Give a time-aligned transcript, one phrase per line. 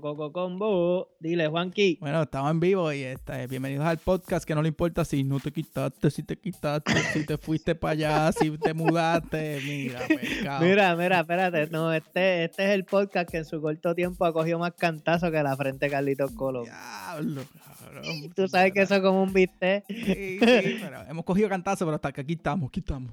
[0.00, 1.08] Coco Combo.
[1.20, 1.98] Dile, Juanqui.
[2.00, 5.38] Bueno, estamos en vivo y este, bienvenidos al podcast que no le importa si no
[5.40, 9.60] te quitaste, si te quitaste, si te fuiste para allá, si te mudaste.
[9.64, 10.64] Mira, pecado.
[10.64, 11.66] Mira, mira, espérate.
[11.66, 15.30] No, este, este es el podcast que en su corto tiempo ha cogido más cantazo
[15.30, 16.64] que la frente de Carlitos Colón.
[16.64, 18.32] Diablo, cabrón.
[18.34, 19.84] Tú sabes que eso es como un viste.
[19.88, 23.12] Sí, sí, pero hemos cogido cantazo, pero hasta que aquí estamos, aquí estamos.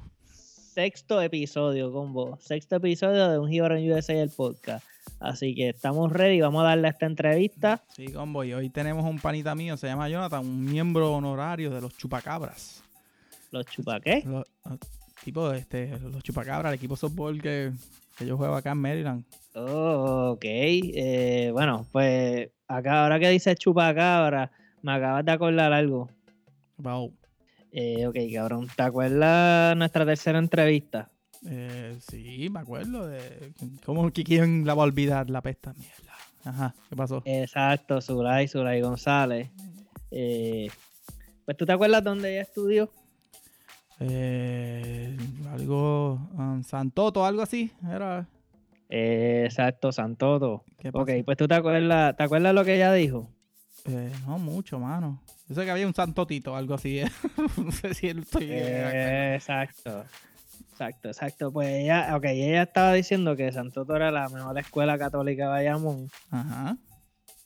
[0.79, 2.37] Sexto episodio, Combo.
[2.39, 4.85] Sexto episodio de Un en USA, el podcast.
[5.19, 6.39] Así que estamos ready.
[6.41, 7.83] Vamos a darle a esta entrevista.
[7.95, 11.81] Sí, combo, y hoy tenemos un panita mío, se llama Jonathan, un miembro honorario de
[11.81, 12.83] los Chupacabras.
[13.51, 14.21] ¿Los chupa qué?
[14.25, 14.79] Los, los-
[15.23, 17.71] tipo, este, los Chupacabras, el equipo de softball que,
[18.17, 19.25] que yo juego acá en Maryland.
[19.55, 20.45] Oh, ok.
[20.45, 24.51] Eh, bueno, pues acá, ahora que dices chupacabra,
[24.83, 26.09] me acabas de acordar algo.
[26.77, 27.11] Wow.
[27.71, 28.67] Eh, ok, cabrón.
[28.75, 31.09] ¿Te acuerdas nuestra tercera entrevista?
[31.45, 33.53] Eh, sí, me acuerdo de.
[33.85, 35.73] ¿Cómo que quién la va a olvidar la pesta?
[35.73, 36.13] Mierda.
[36.43, 37.21] Ajá, ¿qué pasó?
[37.25, 39.49] Exacto, Zulay, Zulay González.
[40.11, 40.69] Eh,
[41.45, 42.91] pues tú te acuerdas dónde ella estudió?
[43.99, 45.17] Eh,
[45.51, 46.13] algo.
[46.33, 47.71] um, Santoto, algo así.
[47.87, 48.27] Era.
[48.89, 50.63] Exacto, Santoto.
[50.79, 53.29] ¿Qué Ok, pues tú te acuerdas, ¿te acuerdas lo que ella dijo?
[53.85, 55.21] Eh, no mucho, mano.
[55.47, 56.99] Yo sé que había un Santotito, algo así.
[56.99, 57.07] ¿eh?
[57.57, 58.49] no sé si estoy.
[58.51, 60.05] Exacto.
[60.79, 61.51] Exacto, exacto.
[61.51, 66.07] Pues ella, ok, ella estaba diciendo que Santoto era la mejor escuela católica de Bayamón.
[66.31, 66.77] Ajá.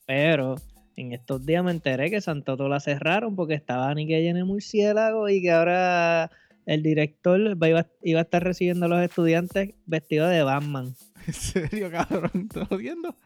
[0.05, 0.53] Pero
[0.95, 5.29] en estos días me enteré que Santoto la cerraron porque estaba ni que llene murciélago
[5.29, 6.29] y que ahora
[6.67, 10.93] el director iba, iba a estar recibiendo a los estudiantes vestidos de Batman.
[11.25, 12.29] ¿En serio, cabrón?
[12.35, 13.17] ¿Estás jodiendo?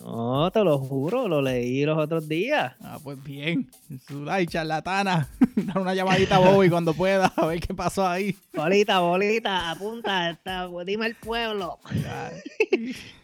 [0.00, 2.74] No, te lo juro, lo leí los otros días.
[2.80, 3.70] Ah, pues bien.
[4.06, 5.28] Zulay, charlatana.
[5.56, 8.34] Dar una llamadita a Bobby cuando pueda, a ver qué pasó ahí.
[8.54, 11.78] Bolita, bolita, apunta, esta, dime el pueblo.
[12.02, 12.32] Ya.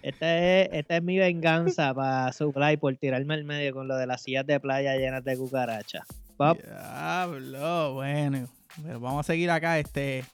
[0.03, 4.07] Esta es, esta es mi venganza para Supply por tirarme al medio con lo de
[4.07, 6.07] las sillas de playa llenas de cucarachas.
[6.39, 8.47] Diablo, bueno.
[8.85, 10.25] Pero vamos a seguir acá, este.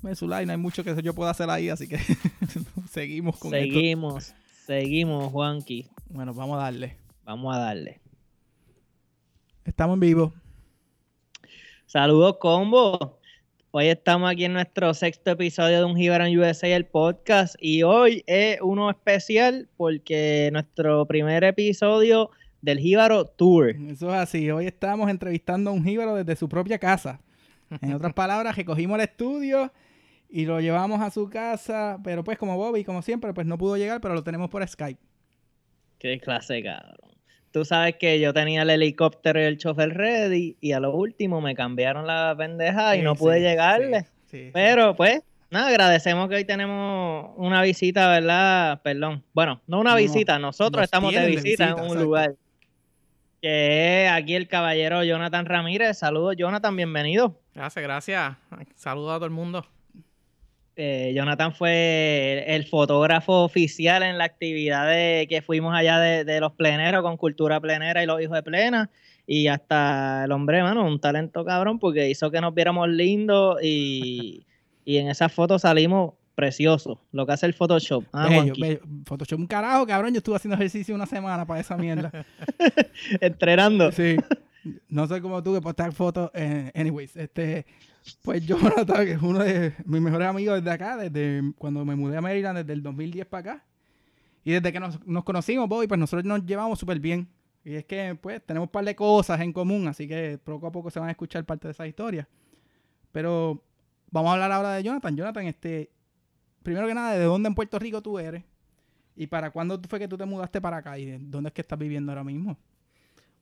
[0.00, 1.98] Pues, Zulay, no hay mucho que yo pueda hacer ahí, así que
[2.90, 4.18] seguimos con esto.
[4.66, 5.86] Seguimos, Juanqui.
[6.08, 6.96] Bueno, vamos a darle.
[7.22, 8.00] Vamos a darle.
[9.64, 10.32] Estamos en vivo.
[11.86, 13.20] Saludos, combo.
[13.70, 17.54] Hoy estamos aquí en nuestro sexto episodio de Un Gibran USA, el podcast.
[17.60, 23.68] Y hoy es uno especial porque nuestro primer episodio del Jíbaro Tour.
[23.68, 24.50] Eso es así.
[24.50, 27.20] Hoy estamos entrevistando a un jíbaro desde su propia casa.
[27.80, 29.70] En otras palabras, recogimos el estudio
[30.36, 31.98] y lo llevamos a su casa.
[32.04, 35.00] Pero pues como Bobby, como siempre, pues no pudo llegar, pero lo tenemos por Skype.
[35.98, 37.16] Qué clase, cabrón.
[37.52, 41.40] Tú sabes que yo tenía el helicóptero y el chofer ready y a lo último
[41.40, 44.02] me cambiaron la pendeja y Sí, no pude sí, llegarle.
[44.02, 48.82] sí, sí, Pero pues, nada, agradecemos que hoy tenemos una visita, ¿verdad?
[48.82, 49.24] Perdón.
[49.32, 52.04] Bueno, no una No, visita, nosotros nos estamos de visita, visita, en un exacto.
[52.04, 52.34] lugar.
[53.40, 55.96] Que es aquí el caballero Jonathan Ramírez.
[55.96, 57.40] Saludos, Jonathan, bienvenido.
[57.54, 58.36] Gracias, gracias.
[58.74, 59.64] Saludos a todo el mundo.
[60.76, 66.24] Eh, Jonathan fue el, el fotógrafo oficial en la actividad de, que fuimos allá de,
[66.24, 68.90] de los pleneros con Cultura Plenera y los hijos de plena.
[69.26, 74.46] Y hasta el hombre, mano, un talento cabrón porque hizo que nos viéramos lindos y,
[74.84, 76.98] y en esas fotos salimos preciosos.
[77.10, 78.04] Lo que hace el Photoshop.
[78.12, 78.54] Ah, Bello.
[79.06, 80.12] Photoshop un carajo, cabrón.
[80.12, 82.12] Yo estuve haciendo ejercicio una semana para esa mierda.
[83.20, 83.90] Entrenando.
[83.90, 84.16] Sí.
[84.88, 86.30] No sé cómo tú que postar fotos.
[86.34, 87.64] eh, anyways, este.
[88.22, 92.16] Pues Jonathan, que es uno de mis mejores amigos desde acá, desde cuando me mudé
[92.16, 93.64] a Maryland, desde el 2010 para acá.
[94.44, 97.28] Y desde que nos, nos conocimos, Bobby, pues nosotros nos llevamos súper bien.
[97.64, 100.72] Y es que, pues, tenemos un par de cosas en común, así que poco a
[100.72, 102.28] poco se van a escuchar parte de esa historia.
[103.10, 103.60] Pero
[104.10, 105.16] vamos a hablar ahora de Jonathan.
[105.16, 105.90] Jonathan, este,
[106.62, 108.44] primero que nada, ¿de dónde en Puerto Rico tú eres?
[109.16, 110.96] ¿Y para cuándo fue que tú te mudaste para acá?
[110.96, 112.56] ¿Y de dónde es que estás viviendo ahora mismo?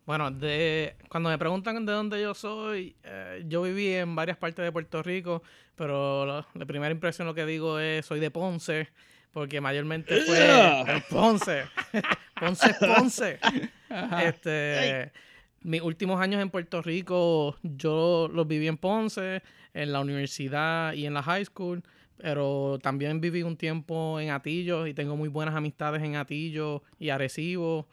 [0.06, 4.62] Bueno, de, cuando me preguntan de dónde yo soy, eh, yo viví en varias partes
[4.62, 5.42] de Puerto Rico,
[5.76, 8.90] pero la, la primera impresión lo que digo es soy de Ponce,
[9.32, 11.04] porque mayormente fue Yeah.
[11.08, 11.64] Ponce.
[12.40, 13.38] Ponce es Ponce.
[14.22, 15.12] Este,
[15.62, 19.42] mis últimos años en Puerto Rico, yo los viví en Ponce,
[19.72, 21.82] en la universidad y en la high school,
[22.18, 27.08] pero también viví un tiempo en Atillo y tengo muy buenas amistades en Atillo y
[27.08, 27.88] Arecibo.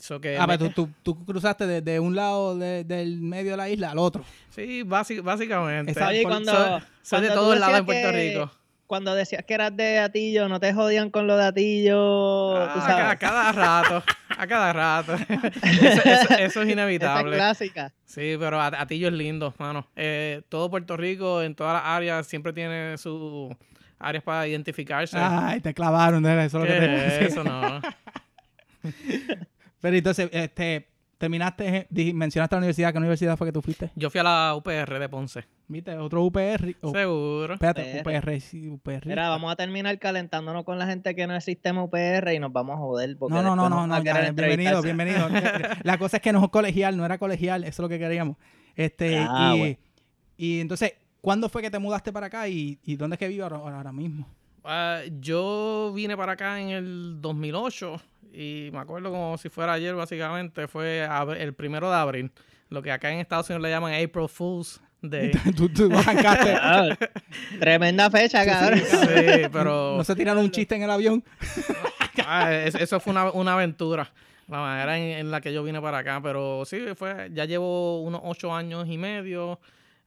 [0.00, 3.52] So que Ah, me- pero tú, tú, tú cruzaste desde un lado de- del medio
[3.52, 4.24] de la isla al otro.
[4.50, 5.92] Sí, básic- básicamente.
[6.04, 8.50] Oye, cuando, soy, soy de cuando tú todos lados en Puerto que- Rico.
[8.88, 12.56] Cuando decías que eras de Atillo, no te jodían con lo de Atillo.
[12.56, 12.96] Ah, a, sabes.
[12.96, 14.04] ca- a cada rato,
[14.38, 15.12] a cada rato.
[15.62, 17.36] eso, eso- eso es Esa es inevitable.
[17.36, 17.92] clásica.
[18.04, 19.88] Sí, pero Atillo es lindo, mano.
[19.96, 23.50] Eh, todo Puerto Rico, en todas las áreas, siempre tiene sus
[23.98, 25.18] áreas para identificarse.
[25.18, 27.80] Ay, te clavaron, eso es lo que ¿Qué te es eso no.
[29.86, 32.90] Pero entonces, este, terminaste, mencionaste la universidad.
[32.90, 33.92] ¿Qué universidad fue que tú fuiste?
[33.94, 35.44] Yo fui a la UPR de Ponce.
[35.68, 35.96] ¿Viste?
[35.96, 36.74] Otro UPR.
[36.80, 37.54] Oh, Seguro.
[37.54, 38.18] espérate, UPR.
[38.18, 39.06] UPR, sí, UPR.
[39.06, 42.52] Mira, vamos a terminar calentándonos con la gente que no es sistema UPR y nos
[42.52, 43.16] vamos a joder.
[43.16, 45.28] porque No, no, no, no, no, ya, bienvenido, bienvenido.
[45.84, 48.38] La cosa es que no es colegial, no era colegial, eso es lo que queríamos.
[48.74, 49.76] Este, Ah, y, bueno.
[50.36, 53.44] y entonces, ¿cuándo fue que te mudaste para acá y, y dónde es que vives
[53.44, 54.26] ahora, ahora mismo?
[54.64, 58.00] Ah, yo vine para acá en el 2008
[58.36, 60.68] y me acuerdo como si fuera ayer, básicamente.
[60.68, 62.30] Fue el primero de abril.
[62.68, 65.30] Lo que acá en Estados Unidos le llaman April Fool's Day.
[65.56, 66.54] tú, tú arrancaste.
[66.60, 66.96] Ah,
[67.60, 68.80] tremenda fecha, cabrón.
[68.80, 71.22] Sí, pero ¿No se tiraron un chiste en el avión?
[72.26, 74.12] ah, es- eso fue una, una aventura.
[74.48, 76.20] La manera en, en la que yo vine para acá.
[76.22, 79.58] Pero sí, fue ya llevo unos ocho años y medio.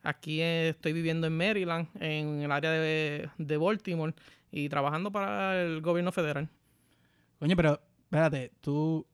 [0.03, 4.13] Aquí estoy viviendo en Maryland, en el área de, de Baltimore,
[4.49, 6.47] y trabajando para el gobierno federal.
[7.37, 9.05] Coño, pero espérate, tú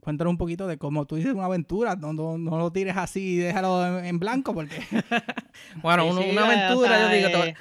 [0.00, 3.34] cuéntanos un poquito de cómo tú dices una aventura, no, no, no lo tires así
[3.34, 4.78] y déjalo en, en blanco porque
[5.82, 7.54] Bueno, Sí, uno- sí, una o aventura, sea, yo digo, eh,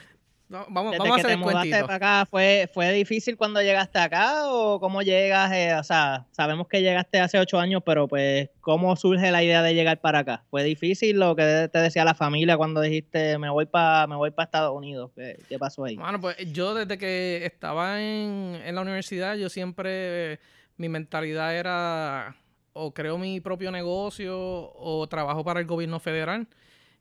[0.47, 3.35] no, vamos, Desde vamos a que hacer te el mudaste para acá, ¿fue, ¿fue difícil
[3.35, 5.51] cuando llegaste acá o cómo llegas?
[5.53, 9.63] eh, o sea, sabemos que llegaste hace ocho años, pero pues, ¿cómo surge la idea
[9.63, 10.45] de llegar para acá?
[10.51, 14.29] ¿Fue difícil lo que te decía la familia cuando dijiste, me voy para me voy
[14.29, 15.09] para Estados Unidos?
[15.15, 15.95] ¿Qué, qué pasó ahí?
[15.95, 20.39] Bueno, pues yo desde que estaba en, en la universidad, yo siempre,
[20.77, 22.35] mi mentalidad era
[22.73, 26.47] o creo mi propio negocio o trabajo para el gobierno federal.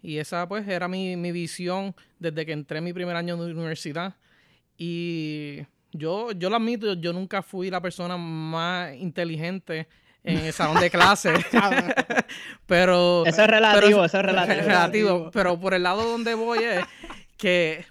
[0.03, 3.51] Y esa pues era mi, mi visión desde que entré en mi primer año de
[3.53, 4.15] universidad.
[4.77, 5.61] Y
[5.93, 9.89] yo, yo lo admito, yo nunca fui la persona más inteligente
[10.23, 11.33] en el salón de clase.
[12.67, 14.67] pero Eso es relativo, pero- eso es relativo.
[14.67, 15.31] relativo.
[15.33, 16.85] Pero por el lado donde voy es
[17.37, 17.85] que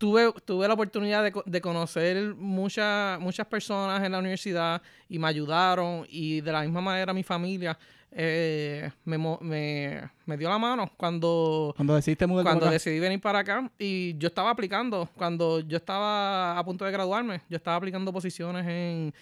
[0.00, 4.80] tuve, tuve la oportunidad de, de conocer muchas muchas personas en la universidad
[5.10, 7.78] y me ayudaron y de la misma manera mi familia
[8.10, 12.70] eh, me, me, me dio la mano cuando, cuando decidiste cuando acá.
[12.70, 17.42] decidí venir para acá y yo estaba aplicando, cuando yo estaba a punto de graduarme,
[17.48, 19.14] yo estaba aplicando posiciones en,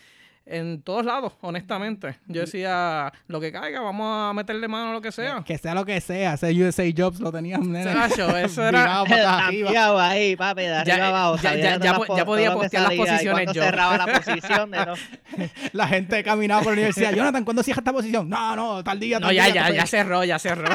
[0.51, 2.17] en todos lados, honestamente.
[2.27, 5.43] Yo decía, lo que caiga, vamos a meterle mano a lo que sea.
[5.45, 7.93] Que sea lo que sea, ese USA Jobs lo tenían, nene.
[7.93, 10.09] Chacho, eso era- arriba.
[10.11, 11.37] Ahí, papi, de arriba Ya, abajo.
[11.43, 13.63] ya, ya, ya po- podía postear las posiciones yo.
[13.63, 14.95] cerraba la posición de todo.
[15.73, 17.13] La gente caminaba por la universidad.
[17.15, 18.29] Jonathan, ¿cuándo cierra esta posición?
[18.29, 20.69] No, no, tal día, No, tal ya, día, ya, ya cerró, ya cerró.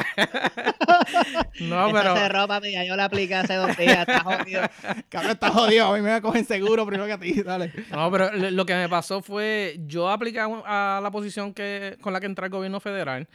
[1.60, 4.62] no, Esa pero cerró, papi, ya yo la apliqué hace dos días, está jodido.
[5.08, 5.92] Cabrón, está jodido.
[5.92, 7.42] A mí me cogen seguro primero que a ti.
[7.42, 7.72] Dale.
[7.90, 12.20] No, pero lo que me pasó fue, yo apliqué a la posición que, con la
[12.20, 13.28] que entré al gobierno federal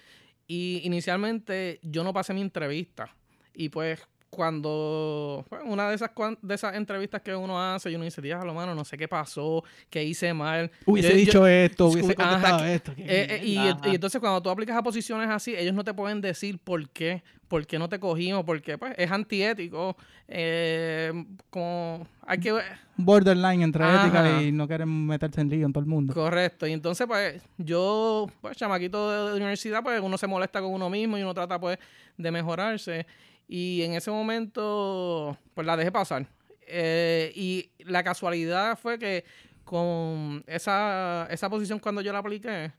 [0.48, 3.14] y inicialmente yo no pasé mi entrevista.
[3.54, 4.00] Y pues
[4.30, 6.12] cuando, pues, una de esas,
[6.42, 9.64] de esas entrevistas que uno hace y uno dice, diablo, mano, no sé qué pasó,
[9.90, 10.72] qué hice mal.
[10.86, 12.92] Hubiese Yo- yo- dicho esto, hubiese contestado esto.
[12.98, 13.58] Eh, eh, y,
[13.90, 17.24] y entonces cuando tú aplicas a posiciones así, ellos no te pueden decir por qué,
[17.50, 19.98] por qué no te cogimos, porque pues es antiético.
[20.28, 21.12] Eh,
[21.50, 22.78] como hay que ver.
[22.96, 24.06] Borderline entre Ajá.
[24.06, 26.14] ética y no quieren meterse en lío en todo el mundo.
[26.14, 26.68] Correcto.
[26.68, 30.90] Y entonces, pues, yo, pues, chamaquito de, de universidad, pues uno se molesta con uno
[30.90, 31.78] mismo y uno trata, pues,
[32.18, 33.06] de mejorarse.
[33.48, 36.28] Y en ese momento, pues la dejé pasar.
[36.68, 39.26] Eh, y la casualidad fue que
[39.64, 42.72] con esa, esa posición cuando yo la apliqué,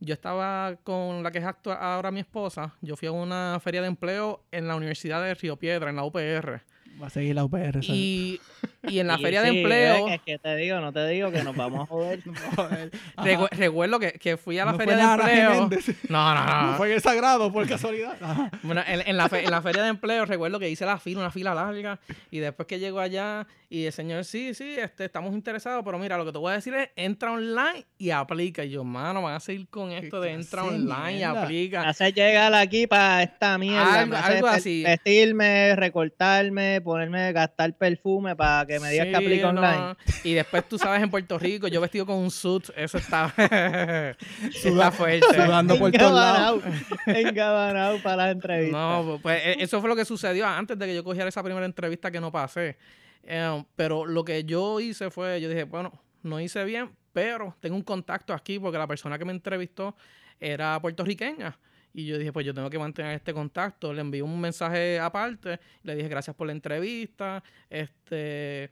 [0.00, 2.74] yo estaba con la que es actua- ahora mi esposa.
[2.82, 6.04] Yo fui a una feria de empleo en la Universidad de Río Piedra, en la
[6.04, 6.60] UPR.
[7.02, 7.72] Va a seguir la UPR.
[7.72, 7.90] ¿sabes?
[7.90, 8.40] Y,
[8.84, 11.42] y en la Y feria de empleo, Es, que te digo, no te digo que
[11.42, 12.22] nos vamos a joder.
[12.56, 12.90] Joder.
[13.18, 15.68] Recu- recuerdo que, que fui a la No feria fue de empleo.
[16.08, 16.62] No, no, no.
[16.70, 18.16] No fue en el sagrado, por casualidad.
[18.18, 18.50] Ajá.
[18.62, 21.20] Bueno, en, en la fe- en la feria de empleo recuerdo que hice la fila,
[21.20, 21.98] una fila larga,
[22.30, 26.16] y después que llego allá y el señor, sí, sí, este, estamos interesados, pero mira,
[26.16, 28.64] lo que te voy a decir es, entra online y aplica.
[28.64, 31.88] Y yo, mano, van a seguir con esto de entra online y aplica.
[31.88, 34.02] Hacer llegar aquí para esta mierda.
[34.24, 34.84] Algo- así.
[34.84, 39.48] Vestirme, recortarme, ponerme, gastar perfume para que me digas que no.
[39.48, 39.96] online.
[40.22, 43.34] Y después tú sabes, en Puerto Rico, yo vestido con un suit, eso está,
[44.52, 45.26] está fuerte.
[45.26, 46.62] Sudando por todos lados.
[47.06, 48.76] Engabanao para la entrevista.
[48.76, 51.66] No, pues eh, eso fue lo que sucedió antes de que yo cogiera esa primera
[51.66, 52.76] entrevista que no pasé.
[53.24, 55.92] Eh, pero lo que yo hice fue, yo dije, bueno,
[56.22, 59.96] no hice bien, pero tengo un contacto aquí porque la persona que me entrevistó
[60.38, 61.58] era puertorriqueña.
[61.94, 63.90] Y yo dije, pues yo tengo que mantener este contacto.
[63.92, 67.42] Le envié un mensaje aparte, le dije gracias por la entrevista.
[67.70, 68.70] Este,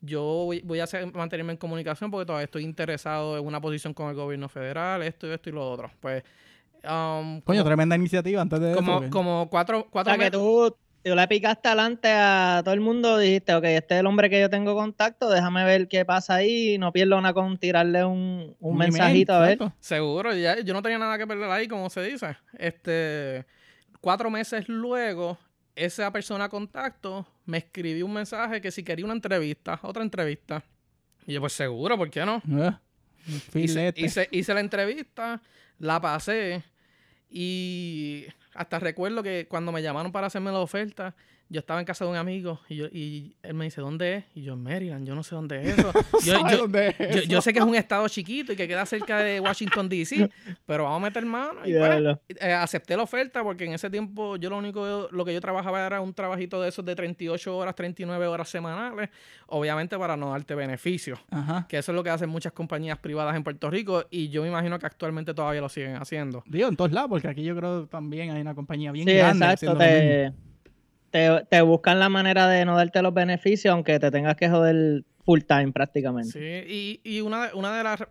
[0.00, 3.94] yo voy, voy a hacer- mantenerme en comunicación porque todavía estoy interesado en una posición
[3.94, 5.90] con el gobierno federal, esto y esto y lo otro.
[6.00, 6.24] Pues,
[6.84, 10.32] um, Coño, como- tremenda iniciativa antes de como, como cuatro, O cuatro sea, que meses.
[10.32, 14.28] tú, tú le picaste adelante a todo el mundo, dijiste, ok, este es el hombre
[14.28, 18.56] que yo tengo contacto, déjame ver qué pasa ahí, no pierdo nada con tirarle un,
[18.60, 19.58] un, Un mensajito a ver.
[19.80, 22.36] Seguro, ya, yo no tenía nada que perder ahí, como se dice.
[22.58, 23.46] Este,
[24.00, 25.38] cuatro meses luego,
[25.74, 30.62] esa persona contacto me escribió un mensaje que si quería una entrevista, otra entrevista.
[31.26, 32.42] Y yo, pues seguro, ¿por qué no?
[32.50, 32.72] Eh,
[33.54, 35.42] Hice, hice, hice la entrevista,
[35.78, 36.62] la pasé
[37.28, 38.24] y
[38.58, 41.14] hasta recuerdo que cuando me llamaron para hacerme la oferta,
[41.50, 44.24] yo estaba en casa de un amigo y, yo, y él me dice, ¿dónde es?
[44.34, 45.92] Y yo, en Maryland, yo no sé dónde es eso.
[46.24, 47.28] Yo, ¿Sabes yo- dónde es yo- eso?
[47.28, 50.28] yo sé que es un estado chiquito y que queda cerca de Washington, D.C.,
[50.66, 51.60] pero vamos a meter mano.
[51.60, 52.20] Y pues, Diablo.
[52.28, 55.86] eh, acepté la oferta porque en ese tiempo yo lo único lo que yo trabajaba
[55.86, 59.08] era un trabajito de esos de 38 horas, 39 horas semanales,
[59.46, 61.18] obviamente para no darte beneficios.
[61.30, 61.66] Ajá.
[61.68, 64.48] Que eso es lo que hacen muchas compañías privadas en Puerto Rico y yo me
[64.48, 66.42] imagino que actualmente todavía lo siguen haciendo.
[66.46, 69.14] Digo, en todos lados, porque aquí yo creo que también hay una compañía bien Sí,
[69.14, 69.46] grande.
[69.46, 69.78] exacto.
[71.10, 75.04] Te, te, buscan la manera de no darte los beneficios, aunque te tengas que joder
[75.24, 76.30] full time prácticamente.
[76.32, 78.08] Sí, y, y una, de- una de las ra-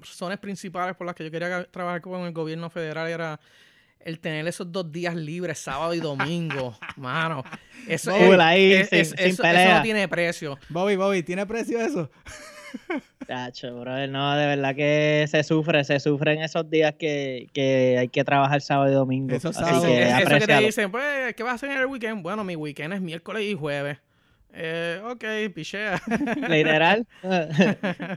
[0.00, 3.40] razones principales por las que yo quería trabajar con el gobierno federal era
[4.00, 6.78] el tener esos dos días libres, sábado y domingo.
[6.96, 7.42] Mano,
[7.88, 9.76] eso, es- ahí, es- sin- es- sin eso- eso pelea.
[9.76, 10.58] no tiene precio.
[10.68, 12.10] Bobby, Bobby, ¿tiene precio eso?
[13.26, 17.96] Tacho, brother, no, de verdad que se sufre, se sufre en esos días que, que
[17.98, 19.34] hay que trabajar sábado y domingo.
[19.34, 19.84] Esos Así sábados.
[19.86, 22.22] que Es- eso que te dicen, pues, ¿qué vas a hacer en el weekend?
[22.22, 23.98] Bueno, mi weekend es miércoles y jueves.
[24.54, 26.00] Eh, ok, pichea.
[26.48, 27.06] Literal.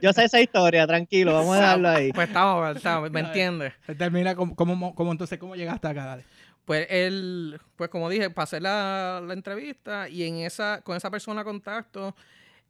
[0.00, 2.12] Yo sé esa historia, tranquilo, vamos a dejarlo ahí.
[2.12, 3.74] Pues estamos, estamos, ¿me entiendes?
[3.98, 6.06] Termina como, como, como entonces, ¿cómo llegaste acá?
[6.06, 6.24] Dale.
[6.64, 11.44] Pues él, pues como dije, pasé la, la entrevista y en esa, con esa persona
[11.44, 12.14] contacto,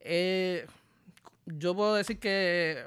[0.00, 0.66] eh,
[1.46, 2.84] yo puedo decir que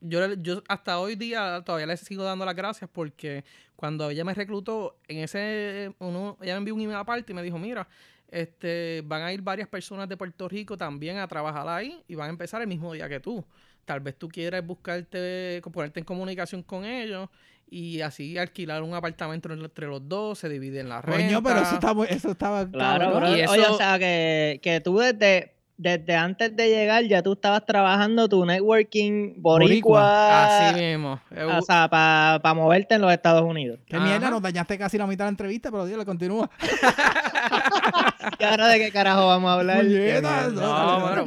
[0.00, 3.44] yo, le- yo hasta hoy día todavía le sigo dando las gracias porque
[3.76, 7.42] cuando ella me reclutó, en ese, uno, ella me envió un email aparte y me
[7.42, 7.88] dijo, mira,
[8.30, 12.26] este, van a ir varias personas de Puerto Rico también a trabajar ahí y van
[12.28, 13.44] a empezar el mismo día que tú.
[13.84, 17.28] Tal vez tú quieras buscarte, ponerte en comunicación con ellos
[17.70, 21.24] y así alquilar un apartamento entre los dos, se divide en la renta.
[21.26, 22.70] Coño, pero eso, está, muy- eso estaba.
[22.70, 23.34] Claro.
[23.36, 27.64] Y Oye, o sea, que, que tú desde, desde antes de llegar ya tú estabas
[27.64, 31.20] trabajando tu networking boricua, Así mismo.
[31.30, 33.78] Eh, o sea, para moverte en los Estados Unidos.
[33.86, 36.50] Qué mierda, nos dañaste casi la mitad de la entrevista, pero Dios, le continúa.
[38.40, 39.84] ¿Y ahora de qué carajo vamos a hablar?
[39.84, 40.48] No, mierda.
[40.48, 41.24] No, bueno,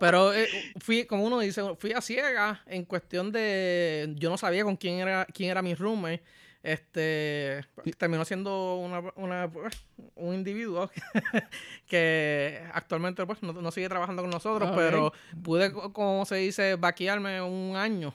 [0.00, 0.48] pero eh,
[0.80, 4.12] fui, como uno dice, fui a ciega en cuestión de.
[4.16, 6.22] Yo no sabía con quién era, quién era mi roommate.
[6.64, 7.60] Este
[7.98, 10.90] terminó siendo una, una, pues, un individuo
[11.86, 14.76] que actualmente pues, no, no sigue trabajando con nosotros, Ok.
[14.76, 18.14] pero pude, co- como se dice, vaquearme un año.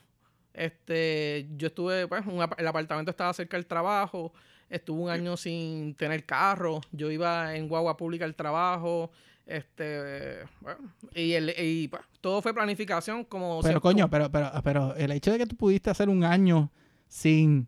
[0.53, 4.33] Este, yo estuve, pues, un el apartamento estaba cerca del trabajo,
[4.69, 9.11] estuve un año sin tener carro, yo iba en guagua pública al trabajo,
[9.45, 10.79] este, bueno,
[11.13, 13.61] y, el, y pues, todo fue planificación como...
[13.61, 16.71] Pero coño, pero, pero, pero el hecho de que tú pudiste hacer un año
[17.07, 17.67] sin,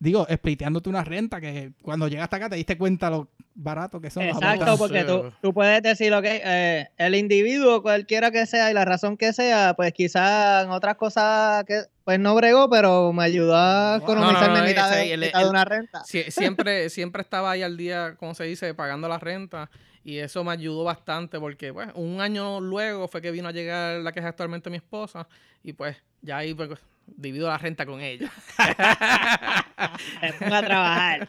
[0.00, 4.22] digo, expliteándote una renta, que cuando llegaste acá te diste cuenta lo barato que son
[4.22, 8.84] Exacto, porque tú, tú puedes decir, ok, eh, el individuo, cualquiera que sea y la
[8.84, 13.56] razón que sea, pues quizás en otras cosas que pues no bregó, pero me ayudó
[13.56, 16.02] a No, economizarme no, no, mitad, ese- de, el- mitad de una renta.
[16.04, 19.68] Sie- siempre, siempre estaba ahí al día, como se dice, pagando la renta.
[20.08, 24.00] Y eso me ayudó bastante porque, pues, un año luego fue que vino a llegar
[24.00, 25.28] la que es actualmente mi esposa.
[25.62, 26.70] Y pues, ya ahí pues,
[27.06, 28.32] divido la renta con ella.
[30.22, 31.28] Me pongo a trabajar.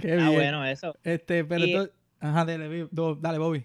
[0.00, 0.32] Qué Ah, bien.
[0.34, 0.94] bueno, eso.
[1.04, 3.64] Este, pero Y- entonces- ajá, dale, dale, Bobby.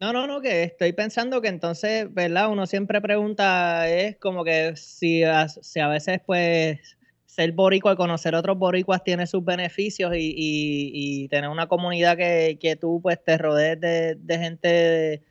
[0.00, 2.50] No, no, no, que estoy pensando que entonces, ¿verdad?
[2.50, 6.96] Uno siempre pregunta, es como que si a, si a veces, pues,
[7.34, 10.90] ser boricua y conocer otros boricuas tiene sus beneficios y, y-
[11.24, 15.22] y tener una comunidad que, que tú, pues, te rodees de, de gente,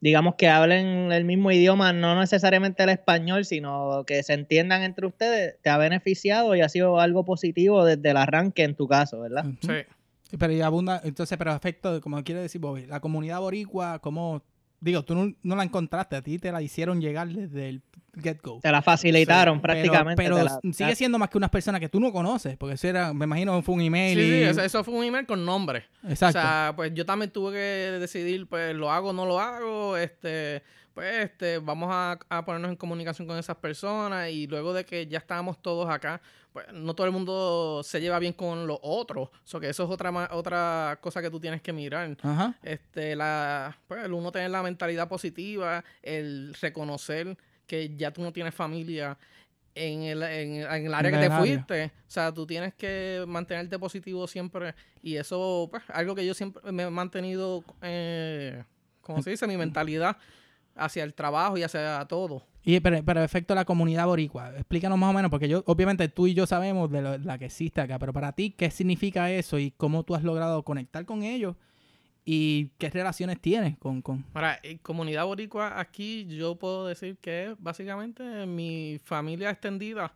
[0.00, 5.06] digamos, que hablen el mismo idioma, no necesariamente el español, sino que se entiendan entre
[5.06, 9.20] ustedes, te ha beneficiado y ha sido algo positivo desde el arranque en tu caso,
[9.20, 9.44] ¿verdad?
[9.60, 10.36] Sí.
[10.38, 14.42] Pero y abunda, entonces, pero afecto, como quiere decir Bobby, la comunidad boricua, como,
[14.80, 17.82] digo, tú no, no la encontraste, a ti te la hicieron llegar desde el
[18.20, 18.58] get-go.
[18.60, 20.22] Te la facilitaron Pero- prácticamente.
[20.22, 23.12] Pero, la- sigue siendo más que unas personas que tú no conoces, porque eso era,
[23.14, 24.18] me imagino, fue un Sí, email.
[24.18, 25.84] sí, y- eso, eso fue un email con nombre.
[26.08, 26.38] Exacto.
[26.38, 27.58] O sea, pues yo también tuve que
[27.98, 30.62] decidir, pues lo hago o no lo hago, este,
[30.94, 35.06] pues este, vamos a, a ponernos en comunicación con esas personas y luego de que
[35.06, 36.20] ya estábamos todos acá,
[36.52, 39.90] pues no todo el mundo se lleva bien con los otros, so que eso es
[39.90, 42.16] otra otra cosa que tú tienes que mirar.
[42.22, 42.58] Ajá.
[42.62, 48.32] Este, la, pues el uno tener la mentalidad positiva, el reconocer que ya tú no
[48.32, 49.16] tienes familia
[49.76, 51.38] en el, en, en el área En que te área.
[51.38, 51.84] fuiste.
[51.84, 54.74] O sea, tú tienes que mantenerte positivo siempre.
[55.00, 58.64] Y eso, pues, algo que yo siempre me he mantenido, eh,
[59.00, 59.46] ¿cómo se dice?
[59.46, 60.16] Mi mentalidad
[60.80, 62.42] hacia el trabajo y hacia todo.
[62.62, 66.26] Y pero, pero efecto la comunidad boricua, explícanos más o menos, porque yo, obviamente tú
[66.26, 69.58] y yo sabemos de lo- la que existe acá, pero para ti, ¿qué significa eso
[69.58, 71.56] y cómo tú has logrado conectar con ellos
[72.24, 74.02] y qué relaciones tienes con...
[74.02, 74.26] con...
[74.34, 80.12] Ahora, en comunidad boricua aquí yo puedo decir que es básicamente mi familia extendida,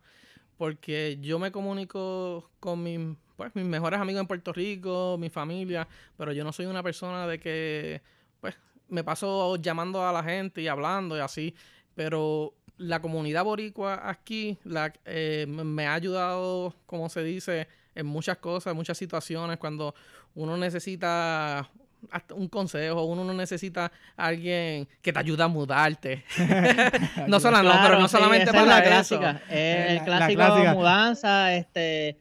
[0.57, 2.99] porque yo me comunico con mis,
[3.35, 7.25] pues, mis mejores amigos en Puerto Rico, mi familia, pero yo no soy una persona
[7.27, 8.01] de que,
[8.39, 8.55] pues,
[8.89, 11.55] me paso llamando a la gente y hablando y así,
[11.95, 18.37] pero la comunidad boricua aquí la, eh, me- ha ayudado, como se dice, en muchas
[18.37, 19.95] cosas, en muchas situaciones, cuando
[20.35, 21.69] uno necesita
[22.11, 26.23] hasta un consejo, uno no necesita a alguien que te ayude a mudarte.
[27.27, 29.17] no, sola- no, pero no sí, solamente es para la eso.
[29.17, 29.31] clásica.
[29.49, 30.73] Es Eh, el la- la clásico clásica.
[30.73, 32.17] mudanza, este,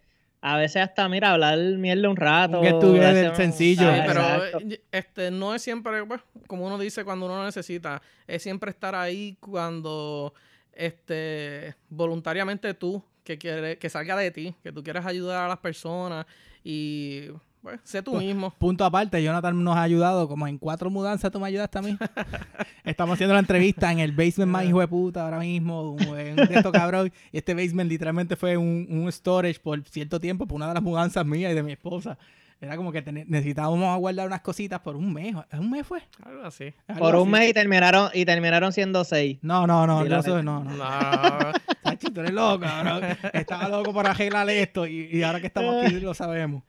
[0.47, 2.61] a veces hasta, mira, hablar mierda un rato.
[2.61, 3.83] Hacer un- sencillo.
[3.91, 4.59] Sí, Ah, pero exacto.
[4.61, 8.71] eh, este no es siempre, pues, como uno dice cuando uno lo necesita, es siempre
[8.71, 10.35] estar ahí cuando
[10.73, 15.59] este voluntariamente tú que quiere que salga de ti, que tú quieres ayudar a las
[15.59, 16.27] personas
[16.63, 17.29] y
[17.64, 18.50] pues sé tú mismo.
[18.59, 21.97] Punto aparte, Jonathan nos ha ayudado como en cuatro mudanzas, tú me ayudaste a mí.
[22.85, 26.49] Estamos haciendo la entrevista en el basement más hijo de puta ahora mismo, en de
[26.54, 27.11] estos cabrón.
[27.33, 30.83] Y este basement literalmente fue un, un storage por cierto tiempo, por una de las
[30.83, 32.18] mudanzas mías y de mi esposa.
[32.61, 35.35] Era como que necesitábamos guardar unas cositas por un mes.
[35.52, 36.02] ¿Un mes fue?
[36.23, 36.73] Algo así.
[36.87, 37.30] Algo Por un así.
[37.30, 39.38] mes y terminaron, y terminaron siendo seis.
[39.42, 40.42] No, no, no, Sí, no, neta.
[40.42, 40.71] no, no.
[40.76, 41.52] No,
[41.83, 43.02] Sachi, tú eres loco, cabrón.
[43.35, 46.62] Estaba loco por arreglar esto y, y ahora que estamos aquí lo sabemos.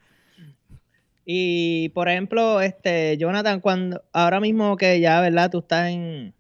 [1.26, 5.50] Y por ejemplo, este, Jonathan, cuando ahora mismo que ya, ¿verdad?
[5.50, 6.34] Tú estás en,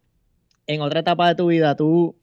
[0.67, 2.15] en otra etapa de tu vida, ¿tú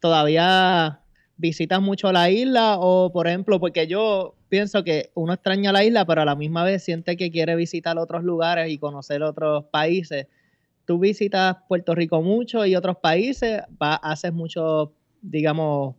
[0.00, 1.00] todavía
[1.36, 2.78] visitas mucho la isla?
[2.78, 6.64] O, por ejemplo, porque yo pienso que uno extraña la isla, pero a la misma
[6.64, 10.26] vez siente que quiere visitar otros lugares y conocer otros países.
[10.86, 13.60] ¿Tú visitas Puerto Rico mucho y otros países?
[13.82, 15.96] Va- ¿Haces mucho, digamos,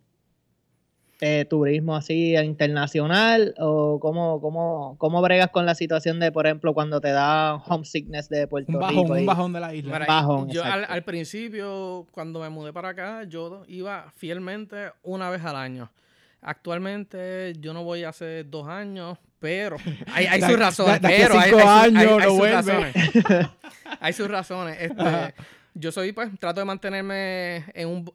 [1.19, 6.73] eh, turismo así internacional o cómo, cómo, cómo bregas con la situación de, por ejemplo,
[6.75, 9.13] cuando te da homesickness de Puerto Un bajón, Rico?
[9.15, 9.93] un bajón de la isla.
[9.99, 15.43] Mira, Bajón, yo al, principio, cuando me mudé para acá, yo iba fielmente una vez
[15.43, 15.91] al año.
[16.39, 19.77] Actualmente yo no voy hace dos años, pero
[20.13, 21.01] hay, hay Da- sus razones.
[21.01, 22.55] da- da que pero hay, cinco hay sus- años hay- hay no sus vuelve.
[22.55, 22.93] razones.
[23.99, 24.77] hay sus razones.
[24.79, 25.33] Este,
[25.79, 28.13] yo soy, pues, trato de mantenerme en un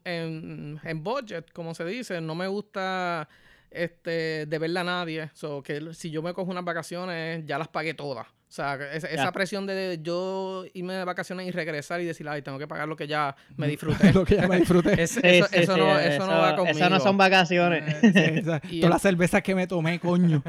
[0.83, 2.21] en, budget, como se dice.
[2.21, 3.27] No me gusta
[3.71, 5.31] este deberle a nadie.
[5.33, 8.27] So, que si yo me cojo unas vacaciones, ya las pagué todas.
[8.53, 12.59] O sea, esa, presión de yo irme de vacaciones y regresar y decir, ay, tengo
[12.59, 14.13] que pagar lo que ya me disfruté.
[14.13, 14.93] lo que ya me disfruté.
[15.01, 16.77] Es- Sí, eso, sí, eso sí, no, eso no va conmigo.
[16.77, 17.95] Eso no son vacaciones.
[18.03, 20.43] Eh, todas el- las cervezas que me tomé, coño.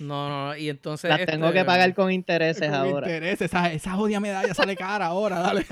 [0.00, 1.08] No, no, no, y entonces...
[1.08, 3.06] Las tengo este, que pagar con intereses Con ahora.
[3.06, 3.40] interés.
[3.40, 5.64] Esa, esa jodida medalla sale cara ahora, dale.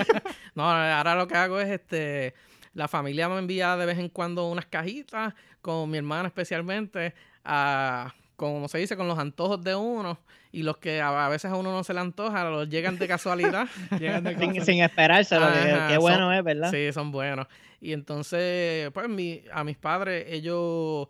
[0.54, 2.34] No, ahora lo que hago es, este...
[2.74, 8.14] La familia me envía de vez en cuando unas cajitas, con mi hermana especialmente, a,
[8.38, 10.18] como se dice, con los antojos de uno.
[10.52, 13.06] Y los que a, a veces a uno no se le antoja, los llegan de
[13.06, 13.68] casualidad.
[14.00, 14.64] Llegan de Sin, cosas.
[14.66, 16.70] sin esperárselo, que- Ajá, qué bueno son- es, ¿verdad?
[16.70, 17.46] Sí, son buenos.
[17.80, 21.08] Y entonces, pues mi, a mis padres, ellos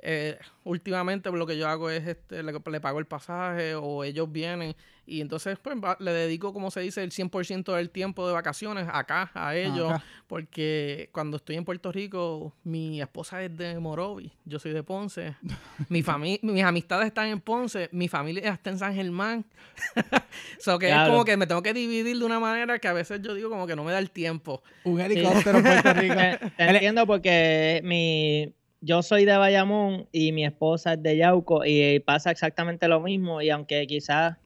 [0.00, 4.30] eh, últimamente lo que yo hago es este, le, le pago el pasaje o ellos
[4.32, 4.74] vienen
[5.10, 8.86] y entonces pues va- le dedico, como se dice, el 100% del tiempo de vacaciones
[8.92, 10.04] acá, a ellos, Acá.
[10.26, 15.34] porque cuando estoy en Puerto Rico, mi esposa es de Morovi, yo soy de Ponce,
[15.88, 16.02] mi
[16.42, 19.44] mis amistades están en Ponce, mi familia está en San Germán.
[20.58, 21.04] so que Claro.
[21.04, 23.48] es como que me tengo que dividir de una manera que a veces yo digo
[23.50, 24.62] como que no me da el tiempo.
[24.84, 26.14] Un helicóptero en Puerto Rico.
[26.40, 31.64] Te, te entiendo porque mi, yo soy de Bayamón y mi esposa es de Yauco
[31.64, 34.36] y pasa exactamente lo mismo y aunque quizás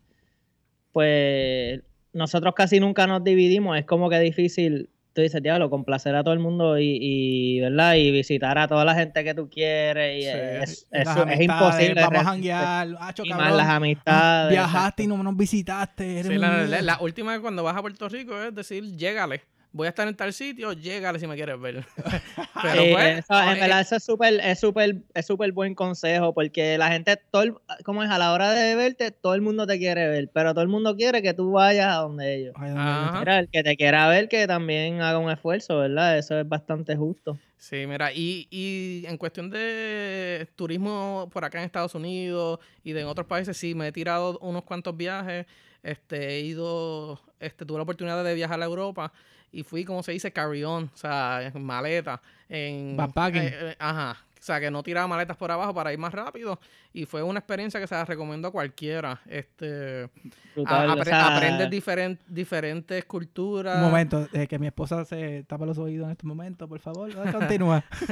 [0.95, 6.23] pues nosotros casi nunca nos dividimos, es como que difícil, tú dices, diablo, complacer a
[6.23, 7.95] todo el mundo y, y, ¿verdad?
[7.97, 10.29] Y visitar a toda la gente que tú quieres y Sí.
[10.29, 12.01] es, Las es- imposible.
[12.03, 12.89] Vamos a janguear.
[13.25, 14.51] Y más las amistades.
[14.53, 16.21] Viajaste y no nos visitaste.
[16.21, 19.43] eres Sí, la, la- la última vez cuando vas a Puerto Rico es decir, llégale.
[19.75, 21.85] Voy a estar en tal sitio, llégale si me quieres ver.
[22.63, 25.75] Pero Sí, pues, eso, en eh, verdad, eso es súper, es súper, es súper buen
[25.75, 29.43] consejo, porque la gente, todo el- como es, a la hora de verte, todo el
[29.43, 32.55] mundo te quiere ver, pero todo el mundo quiere que tú vayas a donde ellos.
[32.57, 36.19] Mira, el que te quiera ver, que también haga un esfuerzo, ¿verdad?
[36.19, 37.37] Eso es bastante justo.
[37.59, 43.01] Sí, mira, y, y en cuestión de turismo por acá en Estados Unidos y de
[43.01, 45.47] en otros países, sí, me he tirado unos cuantos viajes.
[45.83, 49.13] Este, he ido, este, tuve la oportunidad de viajar a Europa
[49.55, 52.21] y fui, como se dice, carry-on, o sea, en maleta.
[52.49, 53.43] En, Backpacking.
[53.43, 54.17] eh, eh, ajá.
[54.41, 56.61] sea, que no tiraba maletas por abajo para ir más rápido.
[56.93, 59.19] Y fue una experiencia que se la recomiendo a cualquiera.
[59.27, 60.11] Este,
[60.55, 63.77] Brutal, a- o apre- sea, aprendes diferen- diferentes culturas.
[63.79, 67.11] Un momento, eh, que mi esposa se tapa los oídos en este momento, por favor.
[67.33, 67.83] Continúa.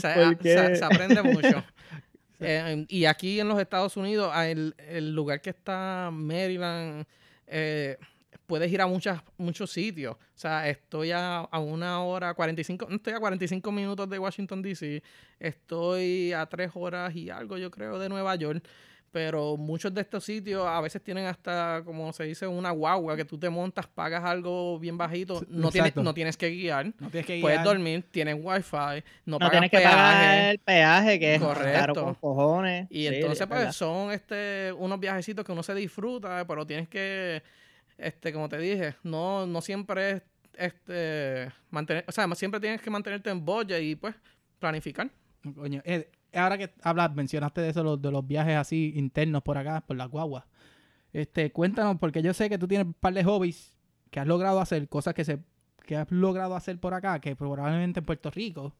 [0.00, 0.54] se, a- ¿Por qué?
[0.58, 1.62] se- se aprende mucho.
[2.46, 7.06] Eh, y aquí en los Estados Unidos, a el, el lugar que está Maryland,
[7.46, 7.96] eh,
[8.46, 10.14] puedes ir a muchas, muchos sitios.
[10.14, 14.62] O sea, estoy a, a una hora 45, no estoy a 45 minutos de Washington,
[14.62, 15.02] D.C.,
[15.38, 18.64] estoy a tres horas y algo, yo creo, de Nueva York.
[19.12, 23.24] Pero muchos de estos sitios a veces tienen hasta, como se dice, una guagua que
[23.24, 26.86] tú te montas, pagas algo bien bajito, no tienes, no tienes que guiar.
[26.98, 27.64] No tienes que Puedes guiar.
[27.64, 29.94] dormir, tienes wifi, no, no pagas tienes que peaje.
[29.94, 31.78] pagar el peaje, que es Correcto.
[31.78, 32.88] caro con cojones.
[32.90, 33.72] Y Sí, entonces, es pues, verdad.
[33.72, 37.40] son este, unos viajecitos que uno se disfruta, pero tienes que,
[37.98, 40.22] este, como te dije, no, no siempre es,
[40.56, 44.14] este, mantener, o sea, siempre tienes que mantenerte en budget y, pues,
[44.58, 45.10] planificar.
[45.54, 45.82] Coño,
[46.32, 50.08] ahora que hablas, mencionaste de eso, de los viajes así internos por acá, por las
[50.08, 50.44] guaguas.
[51.12, 53.76] Este, cuéntanos, porque yo sé que tú tienes un par de hobbies
[54.10, 55.40] que has logrado hacer, cosas que se
[55.84, 58.74] que has logrado hacer por acá, que probablemente en Puerto Rico